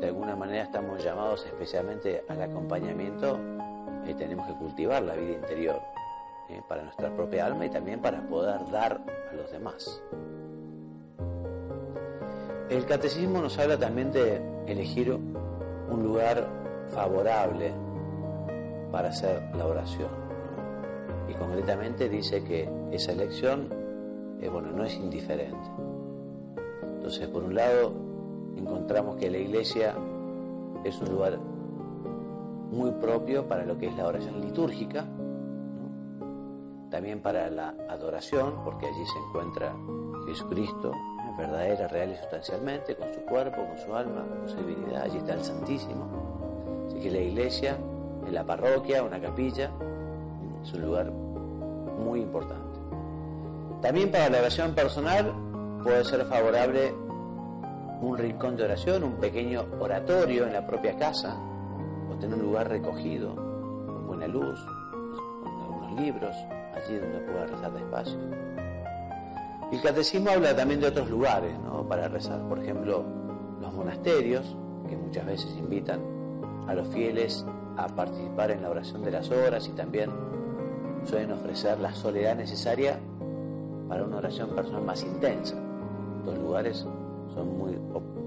de 0.00 0.06
alguna 0.06 0.34
manera 0.34 0.64
estamos 0.64 1.04
llamados 1.04 1.44
especialmente 1.44 2.24
al 2.28 2.40
acompañamiento, 2.40 3.38
eh, 4.06 4.14
tenemos 4.14 4.46
que 4.46 4.54
cultivar 4.54 5.02
la 5.02 5.14
vida 5.14 5.34
interior 5.34 5.80
eh, 6.48 6.62
para 6.66 6.82
nuestra 6.82 7.14
propia 7.14 7.46
alma 7.46 7.66
y 7.66 7.70
también 7.70 8.00
para 8.00 8.22
poder 8.26 8.58
dar 8.70 9.02
a 9.30 9.34
los 9.34 9.50
demás. 9.52 10.02
El 12.70 12.86
catecismo 12.86 13.40
nos 13.42 13.58
habla 13.58 13.76
también 13.76 14.12
de 14.12 14.40
elegir 14.68 15.12
un 15.12 16.02
lugar 16.04 16.48
favorable 16.94 17.72
para 18.92 19.08
hacer 19.08 19.42
la 19.56 19.66
oración. 19.66 20.10
Y 21.28 21.34
concretamente 21.34 22.08
dice 22.08 22.44
que 22.44 22.68
esa 22.92 23.10
elección 23.10 23.68
eh, 24.40 24.48
bueno, 24.48 24.70
no 24.70 24.84
es 24.84 24.94
indiferente. 24.94 25.68
Entonces, 26.82 27.28
por 27.28 27.42
un 27.42 27.54
lado, 27.54 27.92
encontramos 28.56 29.16
que 29.16 29.30
la 29.30 29.38
iglesia 29.38 29.94
es 30.84 30.98
un 31.00 31.10
lugar 31.10 31.38
muy 32.70 32.92
propio 32.92 33.48
para 33.48 33.64
lo 33.64 33.76
que 33.76 33.88
es 33.88 33.96
la 33.96 34.06
oración 34.06 34.40
litúrgica, 34.40 35.06
también 36.88 37.20
para 37.20 37.50
la 37.50 37.74
adoración, 37.88 38.62
porque 38.64 38.86
allí 38.86 39.04
se 39.06 39.18
encuentra 39.18 39.74
Jesucristo, 40.26 40.92
verdadera, 41.40 41.88
real 41.88 42.12
y 42.12 42.16
sustancialmente, 42.16 42.94
con 42.94 43.12
su 43.12 43.20
cuerpo, 43.22 43.64
con 43.66 43.78
su 43.78 43.94
alma, 43.94 44.24
con 44.26 44.48
su 44.48 44.56
divinidad, 44.56 45.02
allí 45.02 45.18
está 45.18 45.34
el 45.34 45.44
Santísimo. 45.44 46.06
Así 46.86 47.00
que 47.00 47.10
la 47.10 47.18
iglesia, 47.18 47.76
en 48.26 48.34
la 48.34 48.44
parroquia, 48.44 49.02
una 49.02 49.20
capilla, 49.20 49.70
es 50.62 50.72
un 50.74 50.82
lugar 50.82 51.10
muy 51.10 52.20
importante. 52.20 52.78
También 53.80 54.10
para 54.10 54.28
la 54.28 54.38
oración 54.38 54.74
personal 54.74 55.32
puede 55.82 56.04
ser 56.04 56.24
favorable 56.26 56.92
un 58.02 58.16
rincón 58.16 58.56
de 58.56 58.64
oración, 58.64 59.04
un 59.04 59.14
pequeño 59.14 59.64
oratorio 59.78 60.46
en 60.46 60.52
la 60.52 60.66
propia 60.66 60.96
casa, 60.96 61.36
o 62.10 62.14
tener 62.16 62.36
un 62.36 62.42
lugar 62.42 62.68
recogido, 62.68 63.34
con 63.34 64.06
buena 64.06 64.26
luz, 64.26 64.58
con 65.42 65.52
algunos 65.62 66.00
libros, 66.00 66.34
allí 66.74 66.98
donde 66.98 67.18
pueda 67.20 67.46
rezar 67.46 67.72
despacio. 67.72 68.18
El 69.72 69.80
catecismo 69.80 70.30
habla 70.30 70.54
también 70.54 70.80
de 70.80 70.88
otros 70.88 71.08
lugares 71.08 71.56
¿no? 71.60 71.86
para 71.86 72.08
rezar, 72.08 72.40
por 72.48 72.58
ejemplo, 72.58 73.04
los 73.60 73.72
monasterios, 73.72 74.56
que 74.88 74.96
muchas 74.96 75.24
veces 75.24 75.56
invitan 75.56 76.00
a 76.66 76.74
los 76.74 76.88
fieles 76.88 77.46
a 77.76 77.86
participar 77.86 78.50
en 78.50 78.62
la 78.62 78.70
oración 78.70 79.04
de 79.04 79.12
las 79.12 79.30
horas 79.30 79.68
y 79.68 79.70
también 79.70 80.10
suelen 81.04 81.30
ofrecer 81.32 81.78
la 81.78 81.94
soledad 81.94 82.34
necesaria 82.34 82.98
para 83.88 84.04
una 84.04 84.16
oración 84.16 84.50
personal 84.50 84.82
más 84.82 85.04
intensa. 85.04 85.54
Dos 86.24 86.36
lugares 86.38 86.84
son 87.32 87.56
muy 87.56 87.78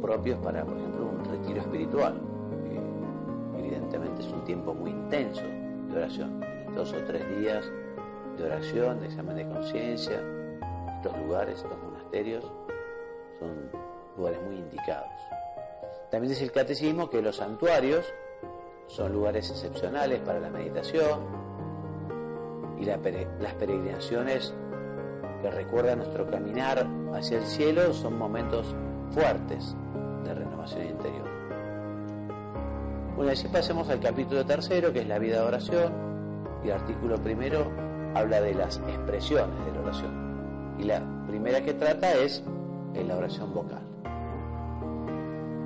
propios 0.02 0.40
para, 0.40 0.64
por 0.64 0.78
ejemplo, 0.78 1.08
un 1.08 1.26
retiro 1.26 1.60
espiritual, 1.60 2.14
que 3.54 3.60
evidentemente 3.60 4.22
es 4.22 4.28
un 4.32 4.46
tiempo 4.46 4.74
muy 4.74 4.92
intenso 4.92 5.44
de 5.90 5.98
oración, 5.98 6.40
dos 6.74 6.94
o 6.94 6.98
tres 7.06 7.22
días 7.38 7.66
de 8.38 8.46
oración, 8.46 9.02
de 9.02 9.08
examen 9.08 9.36
de 9.36 9.48
conciencia, 9.48 10.22
estos 11.03 11.22
lugares, 11.22 11.55
estos 11.57 11.77
monasterios, 11.83 12.45
son 13.38 13.69
lugares 14.15 14.41
muy 14.43 14.55
indicados. 14.55 15.12
También 16.10 16.31
dice 16.31 16.45
el 16.45 16.51
catecismo 16.51 17.10
que 17.10 17.22
los 17.22 17.36
santuarios 17.36 18.05
son 18.88 19.12
lugares 19.12 19.50
excepcionales 19.50 20.22
para 20.22 20.39
la 20.39 20.50
meditación 20.50 21.19
y 22.79 22.86
las 22.86 23.00
peregrinaciones 23.00 24.53
que 25.41 25.51
recuerdan 25.51 25.98
nuestro 25.98 26.29
caminar 26.29 26.88
hacia 27.13 27.39
el 27.39 27.45
cielo 27.45 27.93
son 27.93 28.17
momentos 28.17 28.74
fuertes 29.12 29.75
de 30.24 30.33
renovación 30.33 30.88
interior. 30.88 31.27
Bueno, 33.17 33.31
así 33.31 33.50
pasemos 33.50 33.89
al 33.89 34.00
capítulo 34.00 34.45
tercero, 34.45 34.93
que 34.93 35.01
es 35.01 35.07
la 35.07 35.19
vida 35.19 35.41
de 35.41 35.48
oración, 35.48 35.93
y 36.63 36.67
el 36.67 36.74
artículo 36.74 37.17
primero 37.17 37.69
habla 38.15 38.39
de 38.39 38.53
las 38.53 38.77
expresiones 38.77 39.65
de 39.65 39.72
la 39.74 39.81
oración. 39.81 40.33
Y 40.80 40.84
la 40.84 41.01
primera 41.27 41.62
que 41.62 41.74
trata 41.74 42.13
es 42.13 42.44
la 43.01 43.18
oración 43.18 43.53
vocal. 43.53 43.82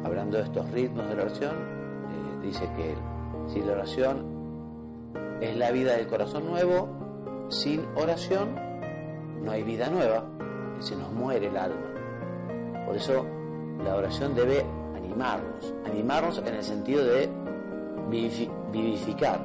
Hablando 0.03 0.37
de 0.37 0.43
estos 0.43 0.69
ritmos 0.71 1.07
de 1.09 1.15
la 1.15 1.23
oración, 1.23 1.55
eh, 1.55 2.45
dice 2.45 2.69
que 2.75 2.95
si 3.47 3.61
la 3.61 3.73
oración 3.73 4.25
es 5.41 5.55
la 5.57 5.71
vida 5.71 5.93
del 5.93 6.07
corazón 6.07 6.47
nuevo, 6.47 6.87
sin 7.49 7.85
oración 7.95 8.55
no 9.43 9.51
hay 9.51 9.63
vida 9.63 9.89
nueva, 9.89 10.23
se 10.79 10.95
nos 10.95 11.11
muere 11.11 11.47
el 11.47 11.57
alma. 11.57 12.85
Por 12.85 12.95
eso 12.95 13.25
la 13.83 13.95
oración 13.95 14.35
debe 14.35 14.65
animarnos, 14.95 15.73
animarnos 15.85 16.39
en 16.39 16.55
el 16.55 16.63
sentido 16.63 17.03
de 17.03 17.29
vivificar. 18.71 19.39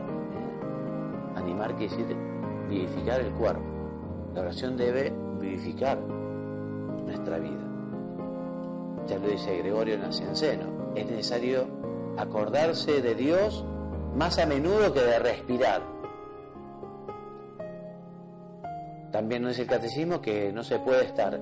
Animar 1.37 1.75
quiere 1.76 1.97
decir 1.97 2.16
vivificar 2.69 3.21
el 3.21 3.33
cuerpo. 3.33 3.62
La 4.35 4.42
oración 4.42 4.76
debe 4.76 5.12
vivificar 5.42 5.99
nuestra 5.99 7.38
vida. 7.38 7.61
Ya 9.06 9.18
lo 9.18 9.28
dice 9.28 9.58
Gregorio 9.58 9.99
Nacianceno, 9.99 10.94
es 10.94 11.06
necesario 11.06 11.66
acordarse 12.16 13.02
de 13.02 13.14
Dios 13.14 13.64
más 14.14 14.38
a 14.38 14.46
menudo 14.46 14.92
que 14.92 15.00
de 15.00 15.18
respirar. 15.18 15.82
También 19.11 19.42
nos 19.42 19.50
dice 19.50 19.62
el 19.62 19.68
catecismo 19.68 20.20
que 20.22 20.52
no 20.52 20.62
se 20.64 20.78
puede 20.78 21.04
estar 21.04 21.38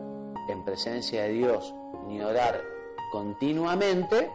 en 0.49 0.64
presencia 0.64 1.23
de 1.23 1.28
Dios 1.30 1.75
ni 2.09 2.21
orar 2.21 2.61
continuamente 3.12 4.30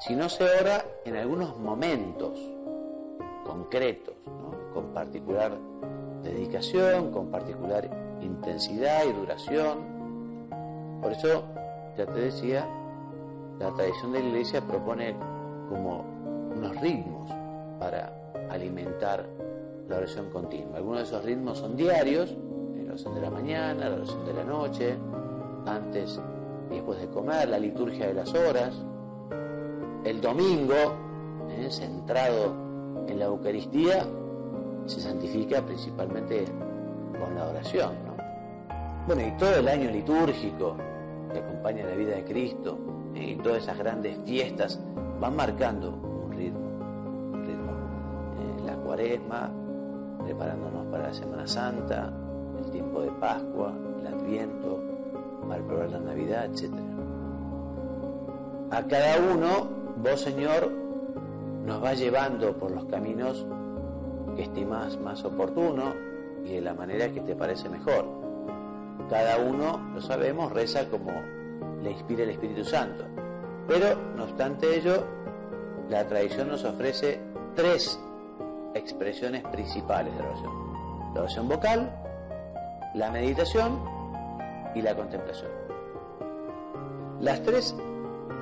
si 0.00 0.14
no 0.14 0.28
se 0.28 0.44
ora 0.44 0.84
en 1.04 1.16
algunos 1.16 1.56
momentos 1.58 2.38
concretos, 3.44 4.14
con 4.72 4.92
particular 4.92 5.58
dedicación, 6.22 7.10
con 7.10 7.30
particular 7.30 8.07
intensidad 8.20 9.04
y 9.08 9.12
duración. 9.12 9.78
Por 11.00 11.12
eso, 11.12 11.44
ya 11.96 12.06
te 12.06 12.20
decía, 12.20 12.66
la 13.58 13.72
tradición 13.74 14.12
de 14.12 14.20
la 14.20 14.28
iglesia 14.28 14.60
propone 14.60 15.14
como 15.68 16.04
unos 16.54 16.80
ritmos 16.80 17.30
para 17.78 18.12
alimentar 18.50 19.26
la 19.88 19.96
oración 19.96 20.30
continua. 20.30 20.76
Algunos 20.76 21.00
de 21.00 21.04
esos 21.04 21.24
ritmos 21.24 21.58
son 21.58 21.76
diarios, 21.76 22.36
la 22.76 22.92
oración 22.92 23.14
de 23.14 23.20
la 23.20 23.30
mañana, 23.30 23.88
la 23.88 23.96
oración 23.96 24.24
de 24.24 24.32
la 24.32 24.44
noche, 24.44 24.96
antes 25.66 26.20
y 26.70 26.74
después 26.74 27.00
de 27.00 27.08
comer, 27.08 27.48
la 27.48 27.58
liturgia 27.58 28.06
de 28.06 28.14
las 28.14 28.32
horas, 28.34 28.74
el 30.04 30.20
domingo, 30.20 30.74
¿eh? 31.50 31.68
centrado 31.70 32.54
en 33.06 33.18
la 33.18 33.26
Eucaristía, 33.26 34.06
se 34.86 35.00
santifica 35.00 35.64
principalmente 35.64 36.44
con 37.18 37.34
la 37.34 37.46
oración. 37.46 38.07
Bueno, 39.08 39.22
y 39.26 39.30
todo 39.38 39.54
el 39.54 39.68
año 39.68 39.90
litúrgico 39.90 40.76
que 41.32 41.38
acompaña 41.38 41.86
la 41.86 41.94
vida 41.94 42.16
de 42.16 42.24
Cristo 42.24 42.78
¿eh? 43.14 43.30
y 43.30 43.36
todas 43.36 43.62
esas 43.62 43.78
grandes 43.78 44.18
fiestas 44.26 44.78
van 45.18 45.34
marcando 45.34 45.92
un 45.92 46.30
ritmo, 46.30 46.68
un 47.32 47.42
ritmo. 47.46 47.72
Eh, 47.72 48.66
la 48.66 48.74
cuaresma, 48.74 49.50
preparándonos 50.22 50.88
para 50.88 51.04
la 51.04 51.14
Semana 51.14 51.46
Santa, 51.46 52.12
el 52.62 52.70
tiempo 52.70 53.00
de 53.00 53.10
Pascua, 53.12 53.72
el 53.98 54.06
Adviento, 54.08 54.78
para 55.48 55.62
probar 55.62 55.88
la 55.88 56.00
Navidad, 56.00 56.44
etc. 56.44 56.74
A 58.70 58.82
cada 58.82 59.16
uno, 59.32 59.70
vos 60.02 60.20
Señor, 60.20 60.70
nos 61.64 61.82
va 61.82 61.94
llevando 61.94 62.58
por 62.58 62.72
los 62.72 62.84
caminos 62.84 63.46
que 64.36 64.42
estimas 64.42 65.00
más 65.00 65.24
oportuno 65.24 65.94
y 66.44 66.56
de 66.56 66.60
la 66.60 66.74
manera 66.74 67.10
que 67.10 67.22
te 67.22 67.34
parece 67.34 67.70
mejor. 67.70 68.17
Cada 69.08 69.38
uno, 69.38 69.80
lo 69.94 70.00
sabemos, 70.00 70.52
reza 70.52 70.88
como 70.88 71.10
le 71.82 71.92
inspira 71.92 72.24
el 72.24 72.30
Espíritu 72.30 72.64
Santo. 72.64 73.04
Pero, 73.66 73.94
no 74.16 74.24
obstante 74.24 74.76
ello, 74.76 75.04
la 75.88 76.06
tradición 76.06 76.48
nos 76.48 76.64
ofrece 76.64 77.20
tres 77.54 77.98
expresiones 78.74 79.42
principales 79.44 80.14
de 80.14 80.20
la 80.22 80.28
oración. 80.28 80.52
La 81.14 81.20
oración 81.20 81.48
vocal, 81.48 81.90
la 82.94 83.10
meditación 83.10 83.80
y 84.74 84.82
la 84.82 84.94
contemplación. 84.94 85.50
Las 87.20 87.42
tres 87.42 87.74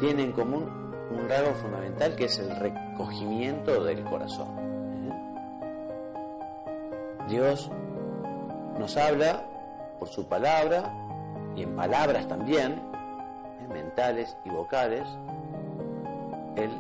tienen 0.00 0.26
en 0.26 0.32
común 0.32 0.68
un 1.10 1.28
rasgo 1.28 1.54
fundamental 1.54 2.16
que 2.16 2.24
es 2.24 2.38
el 2.38 2.54
recogimiento 2.56 3.84
del 3.84 4.04
corazón. 4.04 4.48
¿eh? 4.58 5.12
Dios 7.28 7.70
nos 8.78 8.96
habla 8.96 9.44
por 9.98 10.08
su 10.08 10.26
palabra 10.26 10.92
y 11.54 11.62
en 11.62 11.74
palabras 11.74 12.28
también, 12.28 12.82
mentales 13.72 14.36
y 14.44 14.50
vocales. 14.50 15.06
Él 16.56 16.70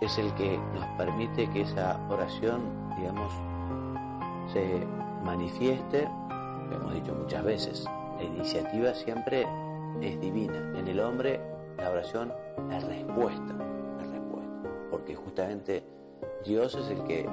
es 0.00 0.18
el 0.18 0.32
que 0.34 0.58
nos 0.74 0.86
permite 0.96 1.48
que 1.50 1.62
esa 1.62 1.98
oración, 2.08 2.90
digamos, 2.96 3.32
se 4.52 4.86
manifieste, 5.24 6.08
lo 6.68 6.76
hemos 6.76 6.94
dicho 6.94 7.14
muchas 7.14 7.44
veces, 7.44 7.84
la 8.16 8.22
iniciativa 8.22 8.94
siempre 8.94 9.46
es 10.00 10.20
divina. 10.20 10.58
En 10.78 10.88
el 10.88 11.00
hombre 11.00 11.40
la 11.78 11.90
oración 11.90 12.32
es 12.70 12.84
respuesta, 12.84 13.54
es 14.00 14.08
respuesta, 14.08 14.70
porque 14.90 15.14
justamente 15.14 15.84
Dios 16.44 16.74
es 16.74 16.90
el 16.90 17.04
que 17.04 17.28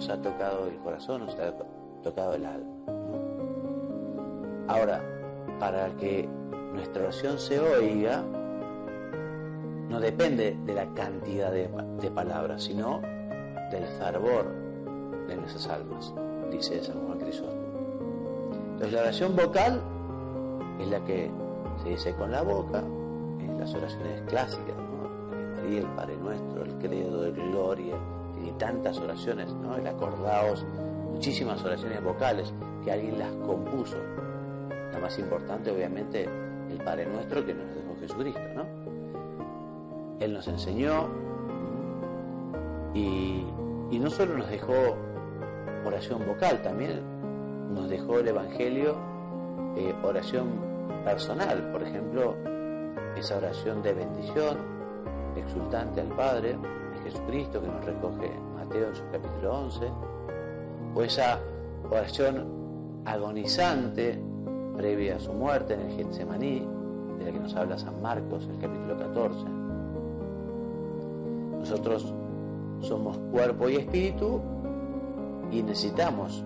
nos 0.00 0.08
ha 0.08 0.22
tocado 0.22 0.66
el 0.66 0.78
corazón, 0.78 1.26
nos 1.26 1.38
ha 1.38 1.52
tocado 2.02 2.32
el 2.32 2.46
alma. 2.46 2.72
Ahora, 4.66 5.04
para 5.58 5.94
que 5.98 6.26
nuestra 6.72 7.02
oración 7.02 7.38
se 7.38 7.60
oiga, 7.60 8.22
no 9.90 10.00
depende 10.00 10.56
de 10.64 10.74
la 10.74 10.86
cantidad 10.94 11.52
de, 11.52 11.68
palabras, 12.14 12.62
sino 12.62 13.02
del 13.70 13.84
fervor 13.98 14.46
de 15.28 15.36
nuestras 15.36 15.68
almas, 15.68 16.14
dice 16.50 16.82
San 16.82 16.98
Juan 17.06 17.18
Crisóstomo. 17.18 17.60
Entonces 18.72 18.92
la 18.94 19.00
oración 19.02 19.36
vocal 19.36 19.82
es 20.80 20.88
la 20.88 21.04
que 21.04 21.30
se 21.82 21.90
dice 21.90 22.14
con 22.14 22.32
la 22.32 22.40
boca, 22.40 22.78
en 22.78 23.58
las 23.60 23.74
oraciones 23.74 24.22
clásicas, 24.22 24.76
¿no? 24.76 25.56
María, 25.56 25.80
el 25.80 25.86
Padre 25.88 26.16
Nuestro, 26.16 26.64
el 26.64 26.78
Credo, 26.78 27.26
el 27.26 27.34
Gloria, 27.34 27.96
y 28.44 28.50
tantas 28.52 28.98
oraciones, 28.98 29.52
¿no? 29.54 29.76
El 29.76 29.86
acordaos, 29.86 30.66
muchísimas 31.10 31.62
oraciones 31.64 32.02
vocales 32.02 32.52
que 32.84 32.92
alguien 32.92 33.18
las 33.18 33.32
compuso. 33.46 33.96
La 34.92 34.98
más 34.98 35.18
importante, 35.18 35.70
obviamente, 35.70 36.24
el 36.24 36.78
Padre 36.84 37.06
Nuestro 37.06 37.44
que 37.44 37.54
nos 37.54 37.74
dejó 37.74 37.96
Jesucristo, 38.00 38.40
¿no? 38.54 38.64
Él 40.20 40.32
nos 40.32 40.46
enseñó 40.48 41.08
y, 42.94 43.44
y 43.90 43.98
no 43.98 44.10
solo 44.10 44.36
nos 44.36 44.50
dejó 44.50 44.74
oración 45.84 46.26
vocal, 46.26 46.60
también 46.62 47.00
nos 47.72 47.88
dejó 47.88 48.18
el 48.18 48.28
Evangelio 48.28 48.96
eh, 49.76 49.94
oración 50.02 50.48
personal, 51.04 51.70
por 51.70 51.82
ejemplo, 51.82 52.34
esa 53.16 53.36
oración 53.36 53.82
de 53.82 53.94
bendición 53.94 54.58
exultante 55.36 56.00
al 56.00 56.08
Padre, 56.08 56.58
Jesucristo 57.04 57.60
que 57.60 57.68
nos 57.68 57.84
recoge 57.84 58.30
Mateo 58.56 58.88
en 58.88 58.94
su 58.94 59.02
capítulo 59.10 59.58
11, 59.60 59.86
o 60.94 61.02
esa 61.02 61.40
oración 61.90 63.02
agonizante 63.04 64.20
previa 64.76 65.16
a 65.16 65.20
su 65.20 65.32
muerte 65.32 65.74
en 65.74 65.80
el 65.80 65.96
Getsemaní, 65.96 66.66
de 67.18 67.24
la 67.24 67.32
que 67.32 67.40
nos 67.40 67.54
habla 67.54 67.78
San 67.78 68.00
Marcos 68.00 68.44
en 68.44 68.54
el 68.54 68.60
capítulo 68.60 68.98
14. 68.98 69.44
Nosotros 71.58 72.14
somos 72.80 73.18
cuerpo 73.30 73.68
y 73.68 73.76
espíritu 73.76 74.40
y 75.50 75.62
necesitamos 75.62 76.44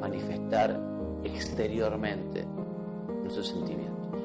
manifestar 0.00 0.80
exteriormente 1.24 2.44
nuestros 3.22 3.48
sentimientos. 3.48 4.20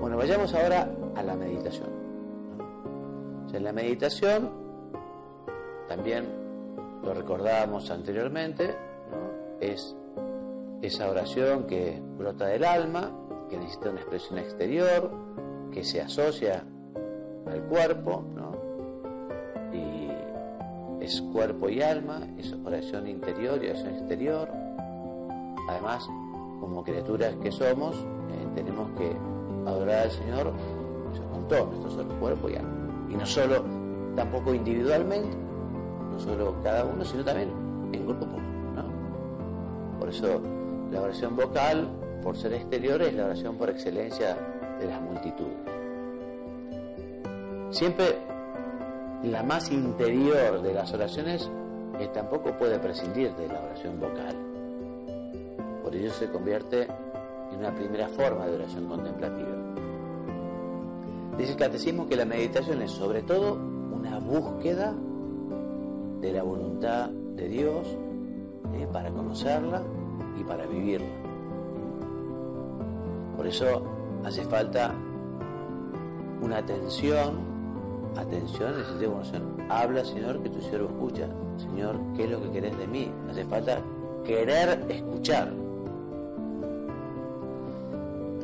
Bueno, 0.00 0.16
vayamos 0.16 0.54
ahora 0.54 0.88
a 1.16 1.22
la 1.22 1.34
meditación. 1.34 1.99
En 3.54 3.64
la 3.64 3.72
meditación, 3.72 4.50
también 5.88 6.28
lo 7.02 7.14
recordábamos 7.14 7.90
anteriormente, 7.90 8.76
es 9.60 9.96
esa 10.82 11.10
oración 11.10 11.66
que 11.66 12.00
brota 12.18 12.46
del 12.46 12.64
alma, 12.64 13.10
que 13.48 13.58
necesita 13.58 13.90
una 13.90 14.00
expresión 14.00 14.38
exterior, 14.38 15.10
que 15.72 15.84
se 15.84 16.00
asocia 16.00 16.64
al 17.46 17.62
cuerpo, 17.64 18.24
¿no? 18.34 18.52
y 19.72 20.10
es 21.04 21.20
cuerpo 21.32 21.68
y 21.68 21.82
alma, 21.82 22.20
es 22.38 22.54
oración 22.64 23.06
interior 23.06 23.62
y 23.62 23.68
oración 23.68 23.94
exterior. 23.94 24.48
Además, 25.68 26.06
como 26.60 26.82
criaturas 26.84 27.34
que 27.42 27.50
somos, 27.50 27.96
eh, 27.96 28.46
tenemos 28.54 28.90
que 28.98 29.10
adorar 29.66 30.04
al 30.04 30.10
Señor 30.10 30.52
con 31.32 31.48
todo 31.48 31.66
nuestro 31.66 32.08
cuerpo 32.18 32.48
y 32.48 32.56
alma. 32.56 32.79
Y 33.10 33.16
no 33.16 33.26
solo, 33.26 33.64
tampoco 34.14 34.54
individualmente, 34.54 35.36
no 36.10 36.18
solo 36.18 36.56
cada 36.62 36.84
uno, 36.84 37.04
sino 37.04 37.24
también 37.24 37.50
en 37.92 38.06
grupo. 38.06 38.26
¿no? 38.26 39.98
Por 39.98 40.08
eso 40.08 40.40
la 40.90 41.02
oración 41.02 41.36
vocal, 41.36 41.88
por 42.22 42.36
ser 42.36 42.54
exterior, 42.54 43.02
es 43.02 43.14
la 43.14 43.26
oración 43.26 43.56
por 43.56 43.68
excelencia 43.70 44.36
de 44.78 44.86
las 44.86 45.00
multitudes. 45.02 45.58
Siempre 47.70 48.16
la 49.24 49.42
más 49.42 49.70
interior 49.70 50.62
de 50.62 50.72
las 50.72 50.92
oraciones 50.92 51.50
que 51.98 52.06
tampoco 52.08 52.56
puede 52.56 52.78
prescindir 52.78 53.34
de 53.34 53.48
la 53.48 53.60
oración 53.60 54.00
vocal. 54.00 54.34
Por 55.82 55.94
ello 55.94 56.10
se 56.10 56.30
convierte 56.30 56.88
en 57.52 57.58
una 57.58 57.74
primera 57.74 58.08
forma 58.08 58.46
de 58.46 58.56
oración 58.56 58.86
contemplativa. 58.86 59.89
Dice 61.40 61.52
el 61.52 61.58
catecismo 61.58 62.06
que 62.06 62.16
la 62.16 62.26
meditación 62.26 62.82
es 62.82 62.90
sobre 62.90 63.22
todo 63.22 63.54
una 63.54 64.18
búsqueda 64.18 64.94
de 66.20 66.32
la 66.34 66.42
voluntad 66.42 67.08
de 67.08 67.48
Dios 67.48 67.86
¿eh? 68.74 68.86
para 68.92 69.10
conocerla 69.10 69.82
y 70.38 70.44
para 70.44 70.66
vivirla. 70.66 71.08
Por 73.38 73.46
eso 73.46 73.82
hace 74.22 74.44
falta 74.44 74.94
una 76.42 76.58
atención, 76.58 77.38
atención 78.18 78.74
en 78.74 78.80
el 78.80 78.84
sentido 78.84 79.10
de 79.10 79.16
conocer. 79.16 79.42
Habla, 79.70 80.04
Señor, 80.04 80.42
que 80.42 80.50
tu 80.50 80.60
siervo 80.60 80.90
escucha. 80.90 81.26
Señor, 81.56 81.98
¿qué 82.18 82.24
es 82.24 82.30
lo 82.32 82.42
que 82.42 82.50
querés 82.50 82.76
de 82.76 82.86
mí? 82.86 83.10
Hace 83.30 83.46
falta 83.46 83.80
querer 84.26 84.84
escuchar. 84.90 85.54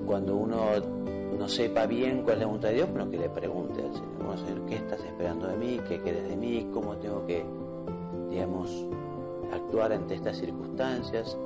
Cuando 0.07 0.37
uno 0.37 0.97
no 1.37 1.49
sepa 1.49 1.87
bien 1.87 2.23
cuál 2.23 2.35
es 2.35 2.41
la 2.41 2.47
voluntad 2.47 2.69
de 2.69 2.75
Dios, 2.75 2.91
bueno, 2.91 3.11
que 3.11 3.19
le 3.19 3.29
pregunte 3.29 3.83
al 3.83 3.93
Señor, 3.93 4.25
bueno, 4.25 4.37
Señor, 4.39 4.67
¿qué 4.67 4.77
estás 4.77 5.01
esperando 5.01 5.47
de 5.47 5.57
mí? 5.57 5.81
¿Qué 5.89 6.01
querés 6.01 6.29
de 6.29 6.37
mí? 6.37 6.69
¿Cómo 6.73 6.97
tengo 6.97 7.27
que, 7.27 7.45
digamos, 8.31 8.87
actuar 9.53 9.93
ante 9.93 10.15
estas 10.15 10.37
circunstancias? 10.37 11.37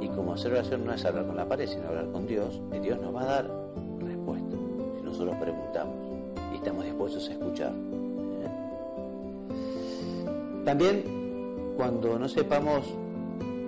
Y 0.00 0.08
como 0.08 0.34
hacer 0.34 0.52
no 0.78 0.92
es 0.92 1.04
hablar 1.04 1.26
con 1.26 1.36
la 1.36 1.48
pared, 1.48 1.68
sino 1.68 1.88
hablar 1.88 2.10
con 2.10 2.26
Dios, 2.26 2.60
y 2.72 2.78
Dios 2.78 3.00
nos 3.00 3.14
va 3.14 3.22
a 3.22 3.26
dar 3.26 3.50
respuesta 4.00 4.56
si 4.96 5.02
nosotros 5.02 5.36
preguntamos 5.36 5.96
y 6.52 6.56
estamos 6.56 6.84
dispuestos 6.84 7.28
a 7.28 7.32
escuchar. 7.32 7.72
También, 10.64 11.74
cuando 11.76 12.18
no 12.18 12.28
sepamos 12.28 12.84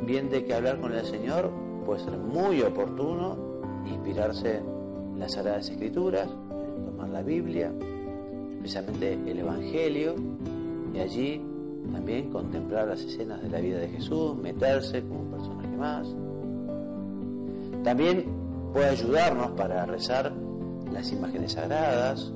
bien 0.06 0.30
de 0.30 0.44
qué 0.44 0.54
hablar 0.54 0.80
con 0.80 0.92
el 0.92 1.04
Señor, 1.04 1.50
puede 1.84 2.00
ser 2.00 2.16
muy 2.16 2.62
oportuno 2.62 3.36
inspirarse 3.86 4.62
las 5.18 5.32
Sagradas 5.32 5.68
Escrituras, 5.70 6.28
tomar 6.86 7.08
la 7.08 7.22
Biblia, 7.22 7.72
especialmente 8.56 9.12
el 9.12 9.38
Evangelio, 9.38 10.14
y 10.92 10.98
allí 10.98 11.42
también 11.92 12.30
contemplar 12.30 12.88
las 12.88 13.00
escenas 13.00 13.42
de 13.42 13.48
la 13.48 13.60
vida 13.60 13.78
de 13.78 13.88
Jesús, 13.88 14.36
meterse 14.36 15.02
como 15.02 15.20
un 15.20 15.30
personaje 15.30 15.76
más. 15.76 16.08
También 17.82 18.24
puede 18.72 18.86
ayudarnos 18.86 19.50
para 19.52 19.84
rezar 19.86 20.32
las 20.92 21.12
imágenes 21.12 21.52
sagradas 21.52 22.32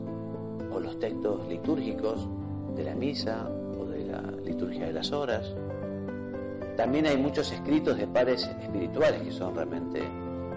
o 0.72 0.80
los 0.80 0.98
textos 0.98 1.48
litúrgicos 1.48 2.28
de 2.76 2.84
la 2.84 2.94
misa 2.94 3.48
o 3.80 3.86
de 3.86 4.04
la 4.04 4.22
liturgia 4.44 4.86
de 4.86 4.92
las 4.92 5.12
horas. 5.12 5.54
También 6.76 7.06
hay 7.06 7.16
muchos 7.16 7.50
escritos 7.50 7.96
de 7.96 8.06
pares 8.06 8.48
espirituales 8.60 9.22
que 9.22 9.32
son 9.32 9.54
realmente 9.54 10.00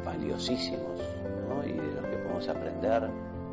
valiosísimos 0.06 1.00
y 1.66 1.72
de 1.72 2.01
aprender 2.50 3.10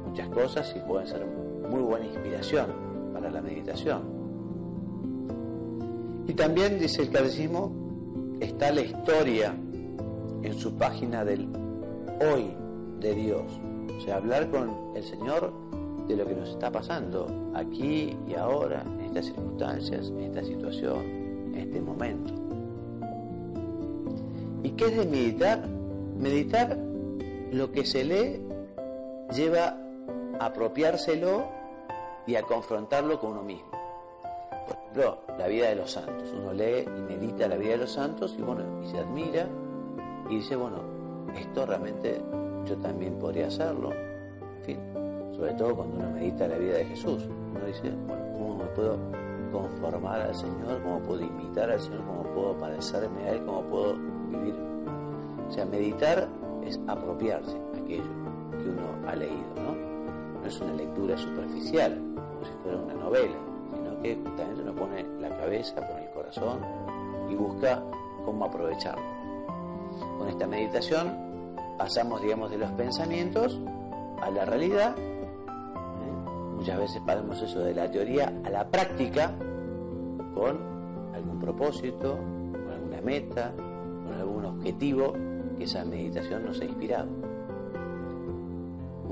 muchas 0.06 0.28
cosas 0.28 0.74
y 0.76 0.80
pueden 0.80 1.06
ser 1.06 1.26
muy 1.70 1.80
buena 1.80 2.06
inspiración 2.06 2.66
para 3.12 3.30
la 3.30 3.40
meditación. 3.40 4.02
Y 6.26 6.34
también, 6.34 6.78
dice 6.78 7.02
el 7.02 7.10
catecismo, 7.10 7.72
está 8.40 8.70
la 8.70 8.82
historia 8.82 9.54
en 10.42 10.54
su 10.54 10.74
página 10.76 11.24
del 11.24 11.48
hoy 12.20 12.52
de 13.00 13.14
Dios. 13.14 13.44
O 13.96 14.00
sea, 14.00 14.16
hablar 14.16 14.50
con 14.50 14.70
el 14.94 15.02
Señor 15.02 15.52
de 16.06 16.16
lo 16.16 16.26
que 16.26 16.34
nos 16.34 16.50
está 16.50 16.70
pasando 16.70 17.50
aquí 17.54 18.16
y 18.26 18.34
ahora, 18.34 18.82
en 18.82 19.06
estas 19.06 19.26
circunstancias, 19.26 20.10
en 20.10 20.20
esta 20.20 20.44
situación, 20.44 21.04
en 21.06 21.54
este 21.56 21.80
momento. 21.80 22.32
¿Y 24.62 24.70
qué 24.70 24.86
es 24.86 24.96
de 24.96 25.06
meditar? 25.06 25.68
Meditar 26.18 26.78
lo 27.52 27.70
que 27.70 27.84
se 27.84 28.04
lee 28.04 28.47
lleva 29.34 29.76
a 30.38 30.46
apropiárselo 30.46 31.44
y 32.26 32.36
a 32.36 32.42
confrontarlo 32.42 33.18
con 33.18 33.32
uno 33.32 33.42
mismo. 33.42 33.70
Por 34.66 34.76
ejemplo, 34.76 35.18
la 35.38 35.46
vida 35.46 35.68
de 35.68 35.76
los 35.76 35.90
santos. 35.90 36.32
Uno 36.32 36.52
lee 36.52 36.84
y 36.86 37.00
medita 37.00 37.48
la 37.48 37.56
vida 37.56 37.72
de 37.72 37.78
los 37.78 37.92
santos 37.92 38.34
y 38.38 38.42
bueno, 38.42 38.82
y 38.82 38.88
se 38.88 38.98
admira 38.98 39.46
y 40.28 40.36
dice, 40.36 40.56
bueno, 40.56 40.82
esto 41.34 41.66
realmente 41.66 42.22
yo 42.64 42.76
también 42.78 43.18
podría 43.18 43.46
hacerlo. 43.46 43.92
En 43.92 44.64
fin, 44.64 44.78
sobre 45.34 45.54
todo 45.54 45.74
cuando 45.74 45.96
uno 45.96 46.10
medita 46.10 46.46
la 46.46 46.58
vida 46.58 46.74
de 46.74 46.84
Jesús. 46.84 47.24
Uno 47.26 47.64
dice, 47.66 47.90
bueno, 48.06 48.24
¿cómo 48.32 48.56
me 48.56 48.64
puedo 48.66 48.98
conformar 49.50 50.20
al 50.20 50.34
Señor? 50.34 50.82
¿Cómo 50.82 51.00
puedo 51.00 51.22
imitar 51.22 51.70
al 51.70 51.80
Señor? 51.80 52.04
¿Cómo 52.04 52.22
puedo 52.34 52.58
parecerme 52.58 53.22
a 53.24 53.30
Él? 53.32 53.44
¿Cómo 53.44 53.62
puedo 53.62 53.94
vivir? 54.28 54.54
O 55.48 55.50
sea, 55.50 55.64
meditar 55.64 56.28
es 56.64 56.78
apropiarse 56.86 57.56
aquello 57.82 58.27
que 58.58 58.68
uno 58.68 59.08
ha 59.08 59.14
leído, 59.14 59.54
¿no? 59.56 60.40
No 60.40 60.46
es 60.46 60.60
una 60.60 60.74
lectura 60.74 61.16
superficial, 61.16 61.98
como 62.14 62.44
si 62.44 62.52
fuera 62.62 62.78
una 62.78 62.94
novela, 62.94 63.36
sino 63.74 64.02
que 64.02 64.14
justamente 64.16 64.62
uno 64.62 64.74
pone 64.74 65.06
la 65.20 65.28
cabeza, 65.36 65.76
pone 65.76 66.04
el 66.04 66.10
corazón 66.10 66.60
y 67.28 67.34
busca 67.34 67.82
cómo 68.24 68.44
aprovecharlo. 68.44 69.04
Con 70.18 70.28
esta 70.28 70.46
meditación 70.46 71.28
pasamos, 71.76 72.22
digamos, 72.22 72.50
de 72.50 72.58
los 72.58 72.70
pensamientos 72.72 73.60
a 74.20 74.30
la 74.30 74.44
realidad. 74.44 74.94
¿eh? 74.98 76.30
Muchas 76.56 76.78
veces 76.78 77.02
pasamos 77.06 77.40
eso 77.40 77.60
de 77.60 77.74
la 77.74 77.90
teoría 77.90 78.32
a 78.44 78.50
la 78.50 78.68
práctica 78.68 79.32
con 80.34 80.58
algún 81.14 81.38
propósito, 81.40 82.16
con 82.52 82.70
alguna 82.72 83.00
meta, 83.00 83.52
con 83.54 84.14
algún 84.14 84.44
objetivo 84.44 85.14
que 85.56 85.64
esa 85.64 85.84
meditación 85.84 86.44
nos 86.44 86.60
ha 86.60 86.64
inspirado. 86.64 87.08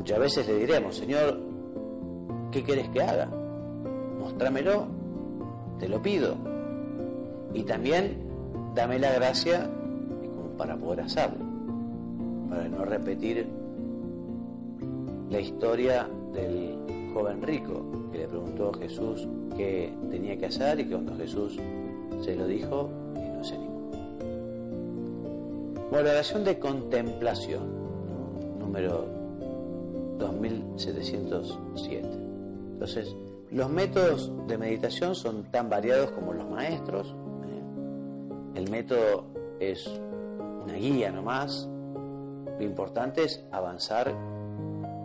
Muchas 0.07 0.21
veces 0.21 0.47
le 0.47 0.59
diremos, 0.59 0.95
Señor, 0.95 1.37
¿qué 2.53 2.63
quieres 2.63 2.89
que 2.91 3.03
haga? 3.03 3.27
Mostrámelo, 4.21 4.87
te 5.81 5.89
lo 5.89 6.01
pido. 6.01 6.37
Y 7.53 7.65
también 7.65 8.17
dame 8.73 9.01
la 9.01 9.13
gracia 9.15 9.69
para 10.57 10.77
poder 10.77 11.01
hacerlo, 11.01 11.45
para 12.49 12.69
no 12.69 12.85
repetir 12.85 13.49
la 15.29 15.41
historia 15.41 16.09
del 16.33 17.11
joven 17.13 17.43
rico 17.43 18.09
que 18.13 18.19
le 18.19 18.29
preguntó 18.29 18.71
a 18.71 18.79
Jesús 18.79 19.27
qué 19.57 19.93
tenía 20.09 20.39
que 20.39 20.47
hacer 20.47 20.79
y 20.79 20.85
que 20.85 20.93
cuando 20.93 21.17
Jesús 21.17 21.59
se 22.21 22.37
lo 22.37 22.47
dijo 22.47 22.91
y 23.17 23.29
no 23.37 23.43
se 23.43 23.57
animó. 23.57 23.91
Bueno, 25.91 26.05
la 26.05 26.13
oración 26.13 26.45
de 26.45 26.61
contemplación, 26.61 27.65
número 28.61 29.16
2707. 30.19 32.09
Entonces, 32.73 33.17
los 33.51 33.71
métodos 33.71 34.33
de 34.47 34.59
meditación 34.59 35.15
son 35.15 35.45
tan 35.51 35.71
variados 35.71 36.11
como 36.11 36.33
los 36.33 36.49
maestros. 36.49 37.15
¿eh? 37.45 38.59
El 38.59 38.71
método 38.71 39.27
es 39.61 39.87
una 40.65 40.75
guía 40.75 41.11
nomás. 41.11 41.69
Lo 42.59 42.65
importante 42.65 43.25
es 43.25 43.45
avanzar 43.53 44.15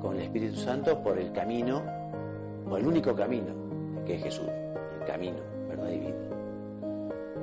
con 0.02 0.16
el 0.16 0.24
Espíritu 0.24 0.58
Santo 0.58 1.02
por 1.04 1.18
el 1.20 1.32
camino, 1.32 1.84
o 2.70 2.78
el 2.78 2.88
único 2.88 3.14
camino, 3.16 3.54
que 4.06 4.16
es 4.16 4.24
Jesús, 4.24 4.48
el 5.00 5.06
camino, 5.06 5.38
verdad 5.68 5.90
y 5.90 6.00
vida. 6.00 6.16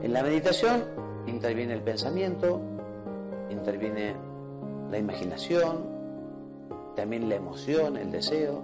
En 0.02 0.12
la 0.12 0.22
meditación 0.22 0.84
interviene 1.26 1.74
el 1.74 1.82
pensamiento, 1.82 2.60
interviene 3.50 4.14
la 4.90 4.98
imaginación, 4.98 5.97
también 6.98 7.28
la 7.28 7.36
emoción, 7.36 7.96
el 7.96 8.10
deseo, 8.10 8.60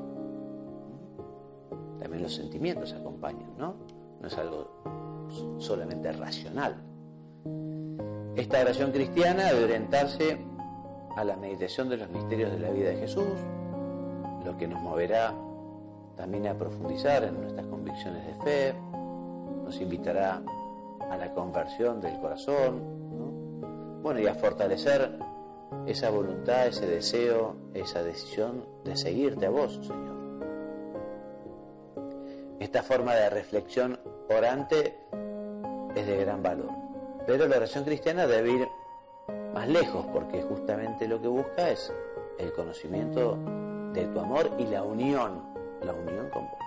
también 2.00 2.20
los 2.20 2.34
sentimientos 2.34 2.92
acompañan, 2.92 3.56
¿no? 3.56 3.76
No 4.20 4.26
es 4.26 4.36
algo 4.36 5.28
solamente 5.58 6.10
racional. 6.10 6.74
Esta 8.34 8.60
oración 8.60 8.90
cristiana 8.90 9.44
debe 9.52 9.64
orientarse 9.66 10.36
a 11.14 11.22
la 11.22 11.36
meditación 11.36 11.88
de 11.88 11.98
los 11.98 12.10
misterios 12.10 12.50
de 12.50 12.58
la 12.58 12.70
vida 12.70 12.88
de 12.88 12.96
Jesús, 12.96 13.38
lo 14.44 14.56
que 14.58 14.66
nos 14.66 14.82
moverá 14.82 15.32
también 16.16 16.48
a 16.48 16.58
profundizar 16.58 17.22
en 17.22 17.40
nuestras 17.40 17.68
convicciones 17.68 18.26
de 18.26 18.34
fe, 18.42 18.74
nos 19.64 19.80
invitará 19.80 20.42
a 21.08 21.16
la 21.16 21.32
conversión 21.32 22.00
del 22.00 22.18
corazón, 22.18 22.82
bueno, 24.02 24.18
y 24.18 24.26
a 24.26 24.34
fortalecer 24.34 25.20
esa 25.87 26.10
voluntad, 26.10 26.66
ese 26.68 26.87
deseo, 26.87 27.56
esa 27.74 28.02
decisión 28.02 28.64
de 28.84 28.96
seguirte 28.96 29.46
a 29.46 29.50
vos, 29.50 29.74
Señor. 29.82 30.14
Esta 32.60 32.82
forma 32.82 33.14
de 33.14 33.30
reflexión 33.30 33.98
orante 34.28 34.96
es 35.94 36.06
de 36.06 36.16
gran 36.16 36.42
valor, 36.42 36.70
pero 37.26 37.46
la 37.46 37.56
oración 37.56 37.84
cristiana 37.84 38.26
debe 38.26 38.52
ir 38.52 38.68
más 39.52 39.68
lejos 39.68 40.06
porque 40.12 40.42
justamente 40.42 41.06
lo 41.06 41.20
que 41.20 41.28
busca 41.28 41.70
es 41.70 41.92
el 42.38 42.52
conocimiento 42.52 43.38
de 43.92 44.06
tu 44.06 44.20
amor 44.20 44.50
y 44.58 44.64
la 44.64 44.82
unión, 44.82 45.42
la 45.82 45.92
unión 45.92 46.28
con 46.30 46.42
vos. 46.42 46.58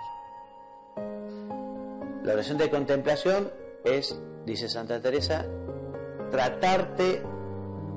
La 2.24 2.32
oración 2.32 2.58
de 2.58 2.70
contemplación 2.70 3.50
es, 3.84 4.18
dice 4.44 4.68
Santa 4.68 5.00
Teresa, 5.00 5.46
tratarte 6.30 7.22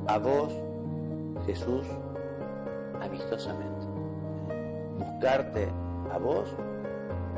a 0.07 0.17
vos, 0.17 0.53
Jesús, 1.45 1.85
amistosamente. 3.01 3.87
Buscarte 4.97 5.67
a 6.11 6.17
vos 6.17 6.55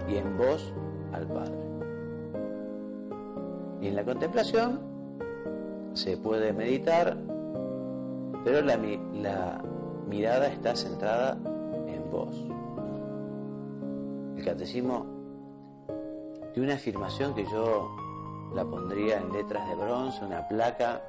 y 0.07 0.17
en 0.17 0.37
vos 0.37 0.73
al 1.13 1.27
Padre. 1.27 1.63
Y 3.81 3.87
en 3.87 3.95
la 3.95 4.03
contemplación 4.03 4.79
se 5.93 6.17
puede 6.17 6.53
meditar, 6.53 7.17
pero 8.43 8.61
la, 8.61 8.77
la 9.13 9.61
mirada 10.07 10.47
está 10.47 10.75
centrada 10.75 11.37
en 11.87 12.09
vos. 12.09 12.35
El 14.37 14.43
catecismo 14.43 15.05
de 16.53 16.61
una 16.61 16.75
afirmación 16.75 17.33
que 17.33 17.45
yo 17.45 17.89
la 18.53 18.63
pondría 18.63 19.17
en 19.17 19.31
letras 19.31 19.67
de 19.67 19.75
bronce, 19.75 20.23
una 20.23 20.47
placa, 20.47 21.01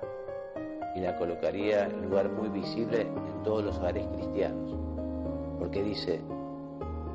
y 0.95 1.01
la 1.01 1.17
colocaría 1.17 1.87
en 1.87 2.03
lugar 2.09 2.31
muy 2.31 2.49
visible 2.49 3.03
en 3.03 3.43
todos 3.43 3.65
los 3.65 3.77
hogares 3.79 4.07
cristianos. 4.15 4.75
Porque 5.59 5.83
dice, 5.83 6.21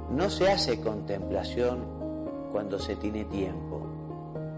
no 0.10 0.30
se 0.30 0.52
hace 0.52 0.82
contemplación 0.82 1.80
cuando 2.52 2.80
se 2.80 2.96
tiene 2.96 3.26
tiempo, 3.26 3.82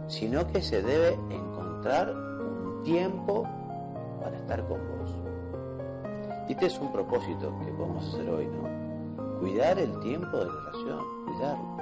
sino 0.08 0.48
que 0.48 0.62
se 0.62 0.82
debe 0.82 1.14
encontrar 1.30 2.14
un 2.14 2.84
tiempo 2.84 3.48
para 4.22 4.38
estar 4.38 4.66
con 4.68 4.80
vos. 4.80 5.16
Este 6.50 6.66
es 6.66 6.80
un 6.80 6.92
propósito 6.92 7.54
que 7.64 7.72
podemos 7.72 8.14
hacer 8.14 8.30
hoy, 8.30 8.48
¿no? 8.48 9.40
Cuidar 9.40 9.80
el 9.80 10.00
tiempo 10.02 10.38
de 10.38 10.46
la 10.46 10.52
oración, 10.52 11.00
cuidarlo. 11.26 11.78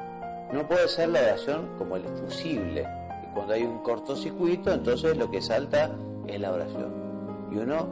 No 0.53 0.67
puede 0.67 0.87
ser 0.87 1.09
la 1.09 1.21
oración 1.21 1.69
como 1.77 1.95
el 1.95 2.03
fusible, 2.03 2.87
cuando 3.33 3.53
hay 3.53 3.63
un 3.63 3.79
cortocircuito, 3.79 4.73
entonces 4.73 5.17
lo 5.17 5.29
que 5.29 5.41
salta 5.41 5.91
es 6.27 6.39
la 6.39 6.51
oración. 6.51 6.98
Y 7.51 7.57
uno 7.57 7.87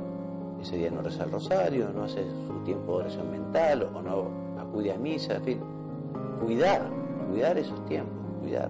ese 0.62 0.78
día 0.78 0.90
no 0.90 1.02
reza 1.02 1.24
el 1.24 1.32
rosario, 1.32 1.90
no 1.94 2.04
hace 2.04 2.26
su 2.48 2.54
tiempo 2.64 2.94
de 2.94 2.98
oración 3.00 3.32
mental, 3.32 3.90
o 3.94 4.02
no 4.02 4.28
acude 4.60 4.92
a 4.92 4.98
misa, 4.98 5.36
en 5.36 5.44
fin. 5.44 5.60
Cuidar, 6.42 6.90
cuidar 7.30 7.58
esos 7.58 7.84
tiempos, 7.86 8.16
cuidar. 8.42 8.70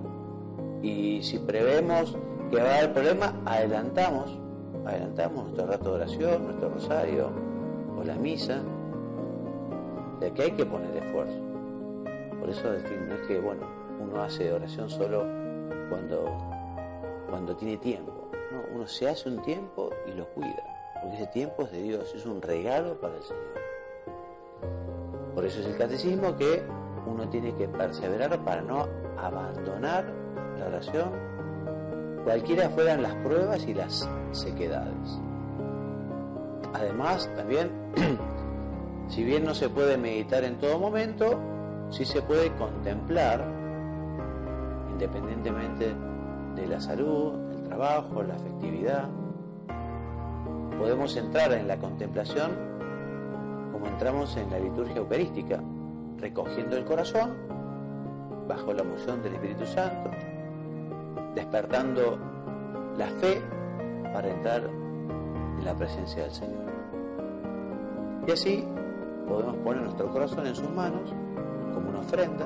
Y 0.82 1.22
si 1.24 1.40
prevemos 1.40 2.18
que 2.52 2.58
va 2.62 2.70
a 2.70 2.78
haber 2.78 2.94
problema, 2.94 3.34
adelantamos, 3.46 4.38
adelantamos 4.86 5.46
nuestro 5.46 5.68
rato 5.68 5.90
de 5.90 5.96
oración, 5.96 6.46
nuestro 6.46 6.70
rosario, 6.70 7.30
o 7.98 8.04
la 8.04 8.16
misa, 8.16 8.62
de 10.20 10.32
que 10.32 10.44
hay 10.44 10.52
que 10.52 10.66
poner 10.66 10.96
esfuerzo. 10.98 11.40
Por 12.40 12.50
eso, 12.50 12.68
no 12.68 13.16
es 13.16 13.28
que, 13.28 13.40
bueno, 13.40 13.66
uno 14.00 14.22
hace 14.22 14.52
oración 14.52 14.90
solo 14.90 15.26
cuando 15.90 16.58
cuando 17.30 17.56
tiene 17.56 17.78
tiempo. 17.78 18.14
Uno 18.74 18.88
se 18.88 19.08
hace 19.10 19.30
un 19.30 19.42
tiempo 19.42 19.90
y 20.08 20.12
lo 20.18 20.28
cuida, 20.30 20.77
porque 21.02 21.16
ese 21.16 21.28
tiempo 21.28 21.64
es 21.64 21.72
de 21.72 21.82
Dios, 21.82 22.14
es 22.16 22.26
un 22.26 22.42
regalo 22.42 23.00
para 23.00 23.16
el 23.16 23.24
Señor. 23.24 23.44
Por 25.34 25.46
eso 25.46 25.60
es 25.60 25.68
el 25.68 25.78
catecismo 25.78 26.36
que 26.36 26.64
uno 27.06 27.28
tiene 27.30 27.54
que 27.56 27.68
perseverar 27.68 28.38
para 28.44 28.62
no 28.62 28.88
abandonar 29.18 30.06
la 30.58 30.66
oración, 30.66 31.12
cualquiera 32.24 32.70
fueran 32.70 33.02
las 33.02 33.16
pruebas 33.16 33.66
y 33.68 33.74
las 33.74 34.10
sequedades. 34.32 35.20
Además, 36.74 37.30
también, 37.36 37.72
si 39.08 39.24
bien 39.24 39.46
no 39.46 39.56
se 39.56 39.70
puede 39.70 39.98
meditar 39.98 40.44
en 40.44 40.58
todo 40.58 40.80
momento, 40.80 41.40
sí 41.90 42.06
se 42.06 42.22
puede 42.22 42.52
contemplar, 42.56 43.46
independientemente 44.92 45.94
de 46.56 46.68
la 46.68 46.80
salud, 46.80 47.34
el 47.52 47.64
trabajo, 47.64 48.24
la 48.24 48.36
afectividad. 48.36 49.08
Podemos 50.78 51.16
entrar 51.18 51.52
en 51.54 51.68
la 51.68 51.78
contemplación 51.78 52.52
como 53.72 53.88
entramos 53.88 54.38
en 54.38 54.50
la 54.52 54.60
liturgia 54.60 54.98
eucarística, 54.98 55.60
recogiendo 56.18 56.78
el 56.78 56.86
corazón 56.86 57.32
bajo 58.48 58.74
la 58.74 58.84
moción 58.84 59.22
del 59.22 59.34
Espíritu 59.34 59.66
Santo, 59.66 60.12
despertando 61.36 62.18
la 62.98 63.08
fe 63.08 63.42
para 64.14 64.30
entrar 64.30 64.64
en 65.58 65.66
la 65.66 65.76
presencia 65.76 66.24
del 66.24 66.32
Señor. 66.32 66.66
Y 68.28 68.32
así 68.32 68.64
podemos 69.28 69.56
poner 69.58 69.84
nuestro 69.84 70.12
corazón 70.12 70.48
en 70.48 70.56
sus 70.56 70.70
manos 70.70 71.14
como 71.74 71.90
una 71.90 72.00
ofrenda 72.00 72.46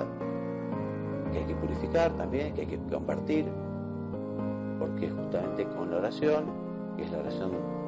que 1.31 1.39
hay 1.39 1.45
que 1.45 1.55
purificar 1.55 2.11
también, 2.11 2.53
que 2.53 2.61
hay 2.61 2.67
que 2.67 2.79
compartir, 2.91 3.45
porque 4.79 5.09
justamente 5.09 5.65
con 5.65 5.91
la 5.91 5.97
oración, 5.97 6.45
que 6.97 7.03
es 7.03 7.11
la 7.11 7.19
oración 7.19 7.80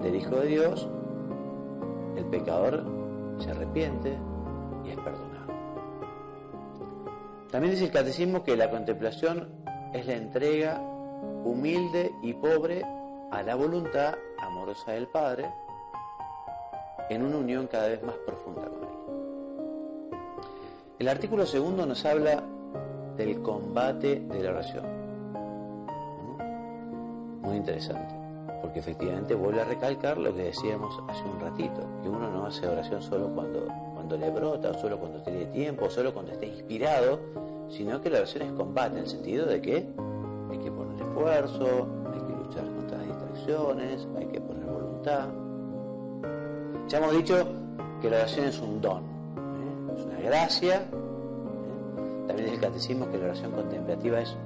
del 0.00 0.16
Hijo 0.16 0.36
de 0.36 0.46
Dios, 0.46 0.88
el 2.16 2.24
pecador 2.26 2.84
se 3.38 3.50
arrepiente 3.50 4.16
y 4.84 4.90
es 4.90 4.96
perdonado. 4.96 5.52
También 7.50 7.72
dice 7.72 7.86
el 7.86 7.90
catecismo 7.90 8.42
que 8.42 8.56
la 8.56 8.70
contemplación 8.70 9.48
es 9.92 10.06
la 10.06 10.14
entrega 10.14 10.80
humilde 11.44 12.12
y 12.22 12.32
pobre 12.34 12.82
a 13.30 13.42
la 13.42 13.54
voluntad 13.54 14.14
amorosa 14.38 14.92
del 14.92 15.08
Padre 15.08 15.50
en 17.08 17.22
una 17.22 17.38
unión 17.38 17.66
cada 17.66 17.88
vez 17.88 18.02
más 18.02 18.14
profunda 18.26 18.62
con 18.62 18.82
Él. 18.82 18.88
El 20.98 21.08
artículo 21.08 21.46
segundo 21.46 21.86
nos 21.86 22.04
habla 22.04 22.42
del 23.16 23.42
combate 23.42 24.20
de 24.20 24.42
la 24.42 24.50
oración 24.50 25.00
muy 27.42 27.56
interesante, 27.56 28.14
porque 28.60 28.80
efectivamente 28.80 29.34
vuelve 29.34 29.62
a 29.62 29.64
recalcar 29.64 30.18
lo 30.18 30.34
que 30.34 30.44
decíamos 30.44 31.00
hace 31.08 31.22
un 31.24 31.40
ratito, 31.40 31.82
que 32.02 32.08
uno 32.08 32.30
no 32.30 32.46
hace 32.46 32.66
oración 32.68 33.02
solo 33.02 33.28
cuando, 33.28 33.66
cuando 33.94 34.16
le 34.16 34.30
brota, 34.30 34.70
o 34.70 34.74
solo 34.74 34.98
cuando 34.98 35.22
tiene 35.22 35.46
tiempo, 35.46 35.86
o 35.86 35.90
solo 35.90 36.12
cuando 36.12 36.32
está 36.32 36.46
inspirado, 36.46 37.20
sino 37.68 38.00
que 38.00 38.10
la 38.10 38.18
oración 38.18 38.48
es 38.48 38.52
combate, 38.52 38.96
en 38.96 39.02
el 39.02 39.08
sentido 39.08 39.46
de 39.46 39.60
que 39.60 39.86
hay 40.50 40.58
que 40.58 40.70
poner 40.70 41.00
esfuerzo, 41.00 41.86
hay 42.12 42.20
que 42.20 42.32
luchar 42.32 42.64
contra 42.64 42.98
las 42.98 43.06
distracciones, 43.06 44.08
hay 44.16 44.26
que 44.26 44.40
poner 44.40 44.64
voluntad. 44.64 45.28
Ya 46.88 46.98
hemos 46.98 47.12
dicho 47.12 47.46
que 48.02 48.10
la 48.10 48.18
oración 48.18 48.46
es 48.46 48.58
un 48.60 48.80
don, 48.80 49.02
¿eh? 49.04 49.94
es 49.96 50.04
una 50.04 50.20
gracia. 50.20 50.76
¿eh? 50.76 50.86
También 52.26 52.48
es 52.48 52.54
el 52.54 52.60
catecismo 52.60 53.10
que 53.10 53.18
la 53.18 53.26
oración 53.26 53.52
contemplativa 53.52 54.20
es 54.20 54.36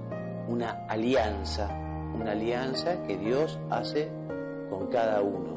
una 0.48 0.86
alianza 0.88 1.83
una 2.14 2.32
alianza 2.32 3.02
que 3.06 3.16
Dios 3.16 3.58
hace 3.70 4.08
con 4.70 4.86
cada 4.86 5.20
uno. 5.22 5.54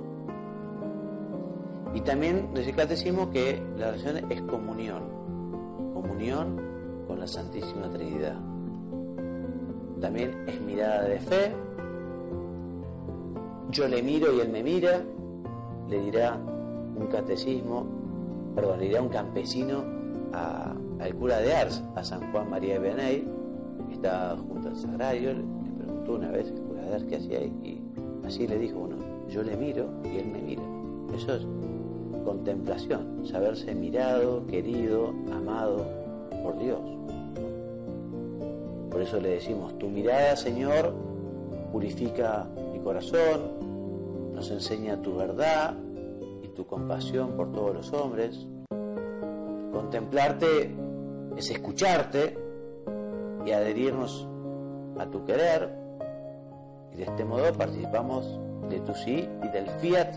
Y 1.93 2.01
también 2.01 2.49
dice 2.53 2.71
el 2.71 2.75
catecismo 2.75 3.29
que 3.31 3.61
la 3.77 3.89
oración 3.89 4.31
es 4.31 4.41
comunión, 4.43 5.03
comunión 5.93 6.61
con 7.07 7.19
la 7.19 7.27
Santísima 7.27 7.89
Trinidad. 7.89 8.35
También 10.01 10.43
es 10.47 10.61
mirada 10.61 11.03
de 11.03 11.19
fe. 11.19 11.55
Yo 13.71 13.87
le 13.87 14.01
miro 14.03 14.33
y 14.33 14.41
él 14.41 14.49
me 14.49 14.63
mira, 14.63 15.01
le 15.89 15.99
dirá 16.01 16.35
un 16.35 17.07
catecismo, 17.07 17.85
perdón, 18.55 18.79
le 18.79 18.87
dirá 18.87 19.01
un 19.01 19.09
campesino 19.09 19.83
al 20.99 21.15
cura 21.15 21.39
de 21.39 21.53
Ars, 21.55 21.83
a 21.95 22.03
San 22.03 22.31
Juan 22.31 22.49
María 22.49 22.73
de 22.73 22.79
Benay, 22.79 23.27
que 23.87 23.93
está 23.93 24.35
junto 24.37 24.69
al 24.69 24.75
sagrario, 24.75 25.31
una 26.15 26.31
vez 26.31 26.47
el 26.47 26.61
cura 26.61 26.81
de 26.83 27.05
que 27.07 27.15
hacía 27.15 27.43
y 27.43 27.81
así 28.25 28.47
le 28.47 28.57
dijo, 28.57 28.79
bueno, 28.79 28.95
yo 29.29 29.43
le 29.43 29.55
miro 29.57 29.89
y 30.03 30.17
él 30.17 30.27
me 30.27 30.41
mira. 30.41 30.63
Eso 31.15 31.35
es 31.35 31.45
contemplación, 32.23 33.25
saberse 33.25 33.73
mirado, 33.73 34.45
querido, 34.47 35.13
amado 35.31 35.85
por 36.43 36.59
Dios. 36.59 36.81
Por 38.91 39.01
eso 39.01 39.21
le 39.21 39.29
decimos, 39.29 39.77
tu 39.77 39.87
mirada, 39.87 40.35
Señor, 40.35 40.93
purifica 41.71 42.47
mi 42.73 42.79
corazón, 42.79 44.33
nos 44.33 44.51
enseña 44.51 45.01
tu 45.01 45.15
verdad 45.15 45.75
y 46.43 46.47
tu 46.49 46.65
compasión 46.65 47.31
por 47.37 47.51
todos 47.51 47.73
los 47.75 47.93
hombres. 47.93 48.45
Contemplarte 49.71 50.75
es 51.37 51.49
escucharte 51.49 52.37
y 53.45 53.51
adherirnos 53.51 54.27
a 54.99 55.05
tu 55.05 55.23
querer. 55.23 55.86
Y 56.93 56.97
de 56.97 57.03
este 57.03 57.25
modo 57.25 57.53
participamos 57.53 58.39
de 58.69 58.79
tu 58.81 58.93
sí 58.93 59.27
y 59.43 59.49
del 59.49 59.69
fiat 59.79 60.15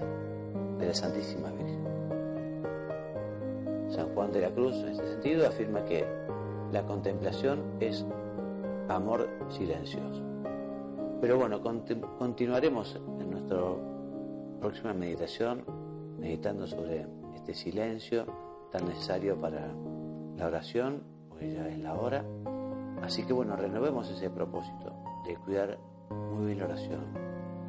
de 0.79 0.87
la 0.87 0.95
Santísima 0.95 1.51
Virgen. 1.51 1.81
San 3.91 4.15
Juan 4.15 4.33
de 4.33 4.41
la 4.41 4.51
Cruz 4.51 4.75
en 4.77 4.89
este 4.89 5.07
sentido 5.07 5.47
afirma 5.47 5.85
que 5.85 6.05
la 6.73 6.83
contemplación 6.85 7.63
es 7.81 8.07
amor 8.89 9.29
silencioso. 9.49 10.23
Pero 11.21 11.37
bueno, 11.39 11.61
continuaremos 12.19 12.99
en 13.21 13.31
nuestra 13.31 13.59
próxima 14.61 14.95
meditación 14.95 15.65
meditando 16.19 16.67
sobre 16.67 17.07
este 17.35 17.55
silencio 17.55 18.27
tan 18.71 18.87
necesario 18.87 19.39
para 19.41 19.69
la 20.37 20.47
oración, 20.47 21.03
porque 21.29 21.53
ya 21.53 21.69
es 21.69 21.79
la 21.79 21.95
hora. 21.95 22.25
Así 23.03 23.25
que 23.25 23.33
bueno, 23.33 23.57
renovemos 23.57 24.11
ese 24.11 24.31
propósito 24.31 24.95
de 25.27 25.37
cuidar 25.37 25.79
bien 26.47 26.59
la 26.59 26.65
oración, 26.65 27.05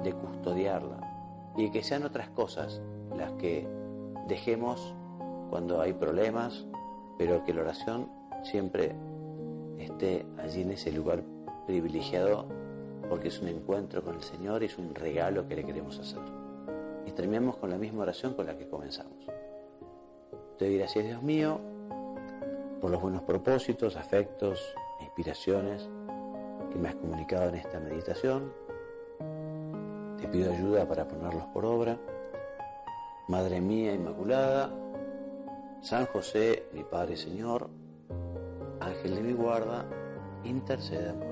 de 0.04 0.14
custodiarla 0.14 1.54
y 1.58 1.70
que 1.70 1.84
sean 1.84 2.04
otras 2.04 2.30
cosas 2.30 2.82
las 3.16 3.32
que 3.34 3.68
dejemos 4.28 4.96
cuando 5.50 5.82
hay 5.82 5.94
problemas, 5.94 6.66
pero 7.18 7.44
que 7.44 7.54
la 7.54 7.62
oración 7.62 8.10
siempre 8.44 8.96
esté 9.78 10.26
allí 10.38 10.62
en 10.62 10.72
ese 10.72 10.92
lugar 10.92 11.24
privilegiado 11.68 12.48
porque 13.10 13.28
es 13.28 13.42
un 13.42 13.50
encuentro 13.50 14.04
con 14.04 14.16
el 14.16 14.24
Señor 14.24 14.64
y 14.64 14.68
es 14.68 14.78
un 14.78 14.96
regalo 14.96 15.48
que 15.48 15.56
le 15.56 15.66
queremos 15.66 16.00
hacer. 16.00 16.22
Y 17.06 17.12
terminamos 17.12 17.58
con 17.58 17.70
la 17.70 17.78
misma 17.78 18.04
oración 18.04 18.34
con 18.34 18.46
la 18.48 18.58
que 18.58 18.68
comenzamos. 18.70 19.26
Te 20.58 20.66
doy 20.66 20.78
gracias, 20.78 21.06
Dios 21.06 21.22
mío, 21.22 21.60
por 22.80 22.90
los 22.90 23.02
buenos 23.02 23.24
propósitos, 23.24 23.98
afectos, 23.98 24.60
inspiraciones 25.02 25.90
que 26.72 26.80
me 26.80 26.90
has 26.90 26.96
comunicado 26.96 27.50
en 27.50 27.56
esta 27.56 27.80
meditación. 27.80 28.54
Te 30.20 30.28
pido 30.28 30.52
ayuda 30.52 30.88
para 30.88 31.08
ponerlos 31.08 31.46
por 31.54 31.66
obra. 31.66 31.98
Madre 33.28 33.62
mía 33.62 33.94
Inmaculada, 33.94 34.72
San 35.82 36.06
José, 36.08 36.68
mi 36.74 36.84
Padre 36.84 37.18
Señor, 37.18 37.70
Ángel 38.80 39.16
de 39.16 39.22
mi 39.22 39.34
guarda, 39.34 39.86
interceda 40.44 41.14
por 41.14 41.31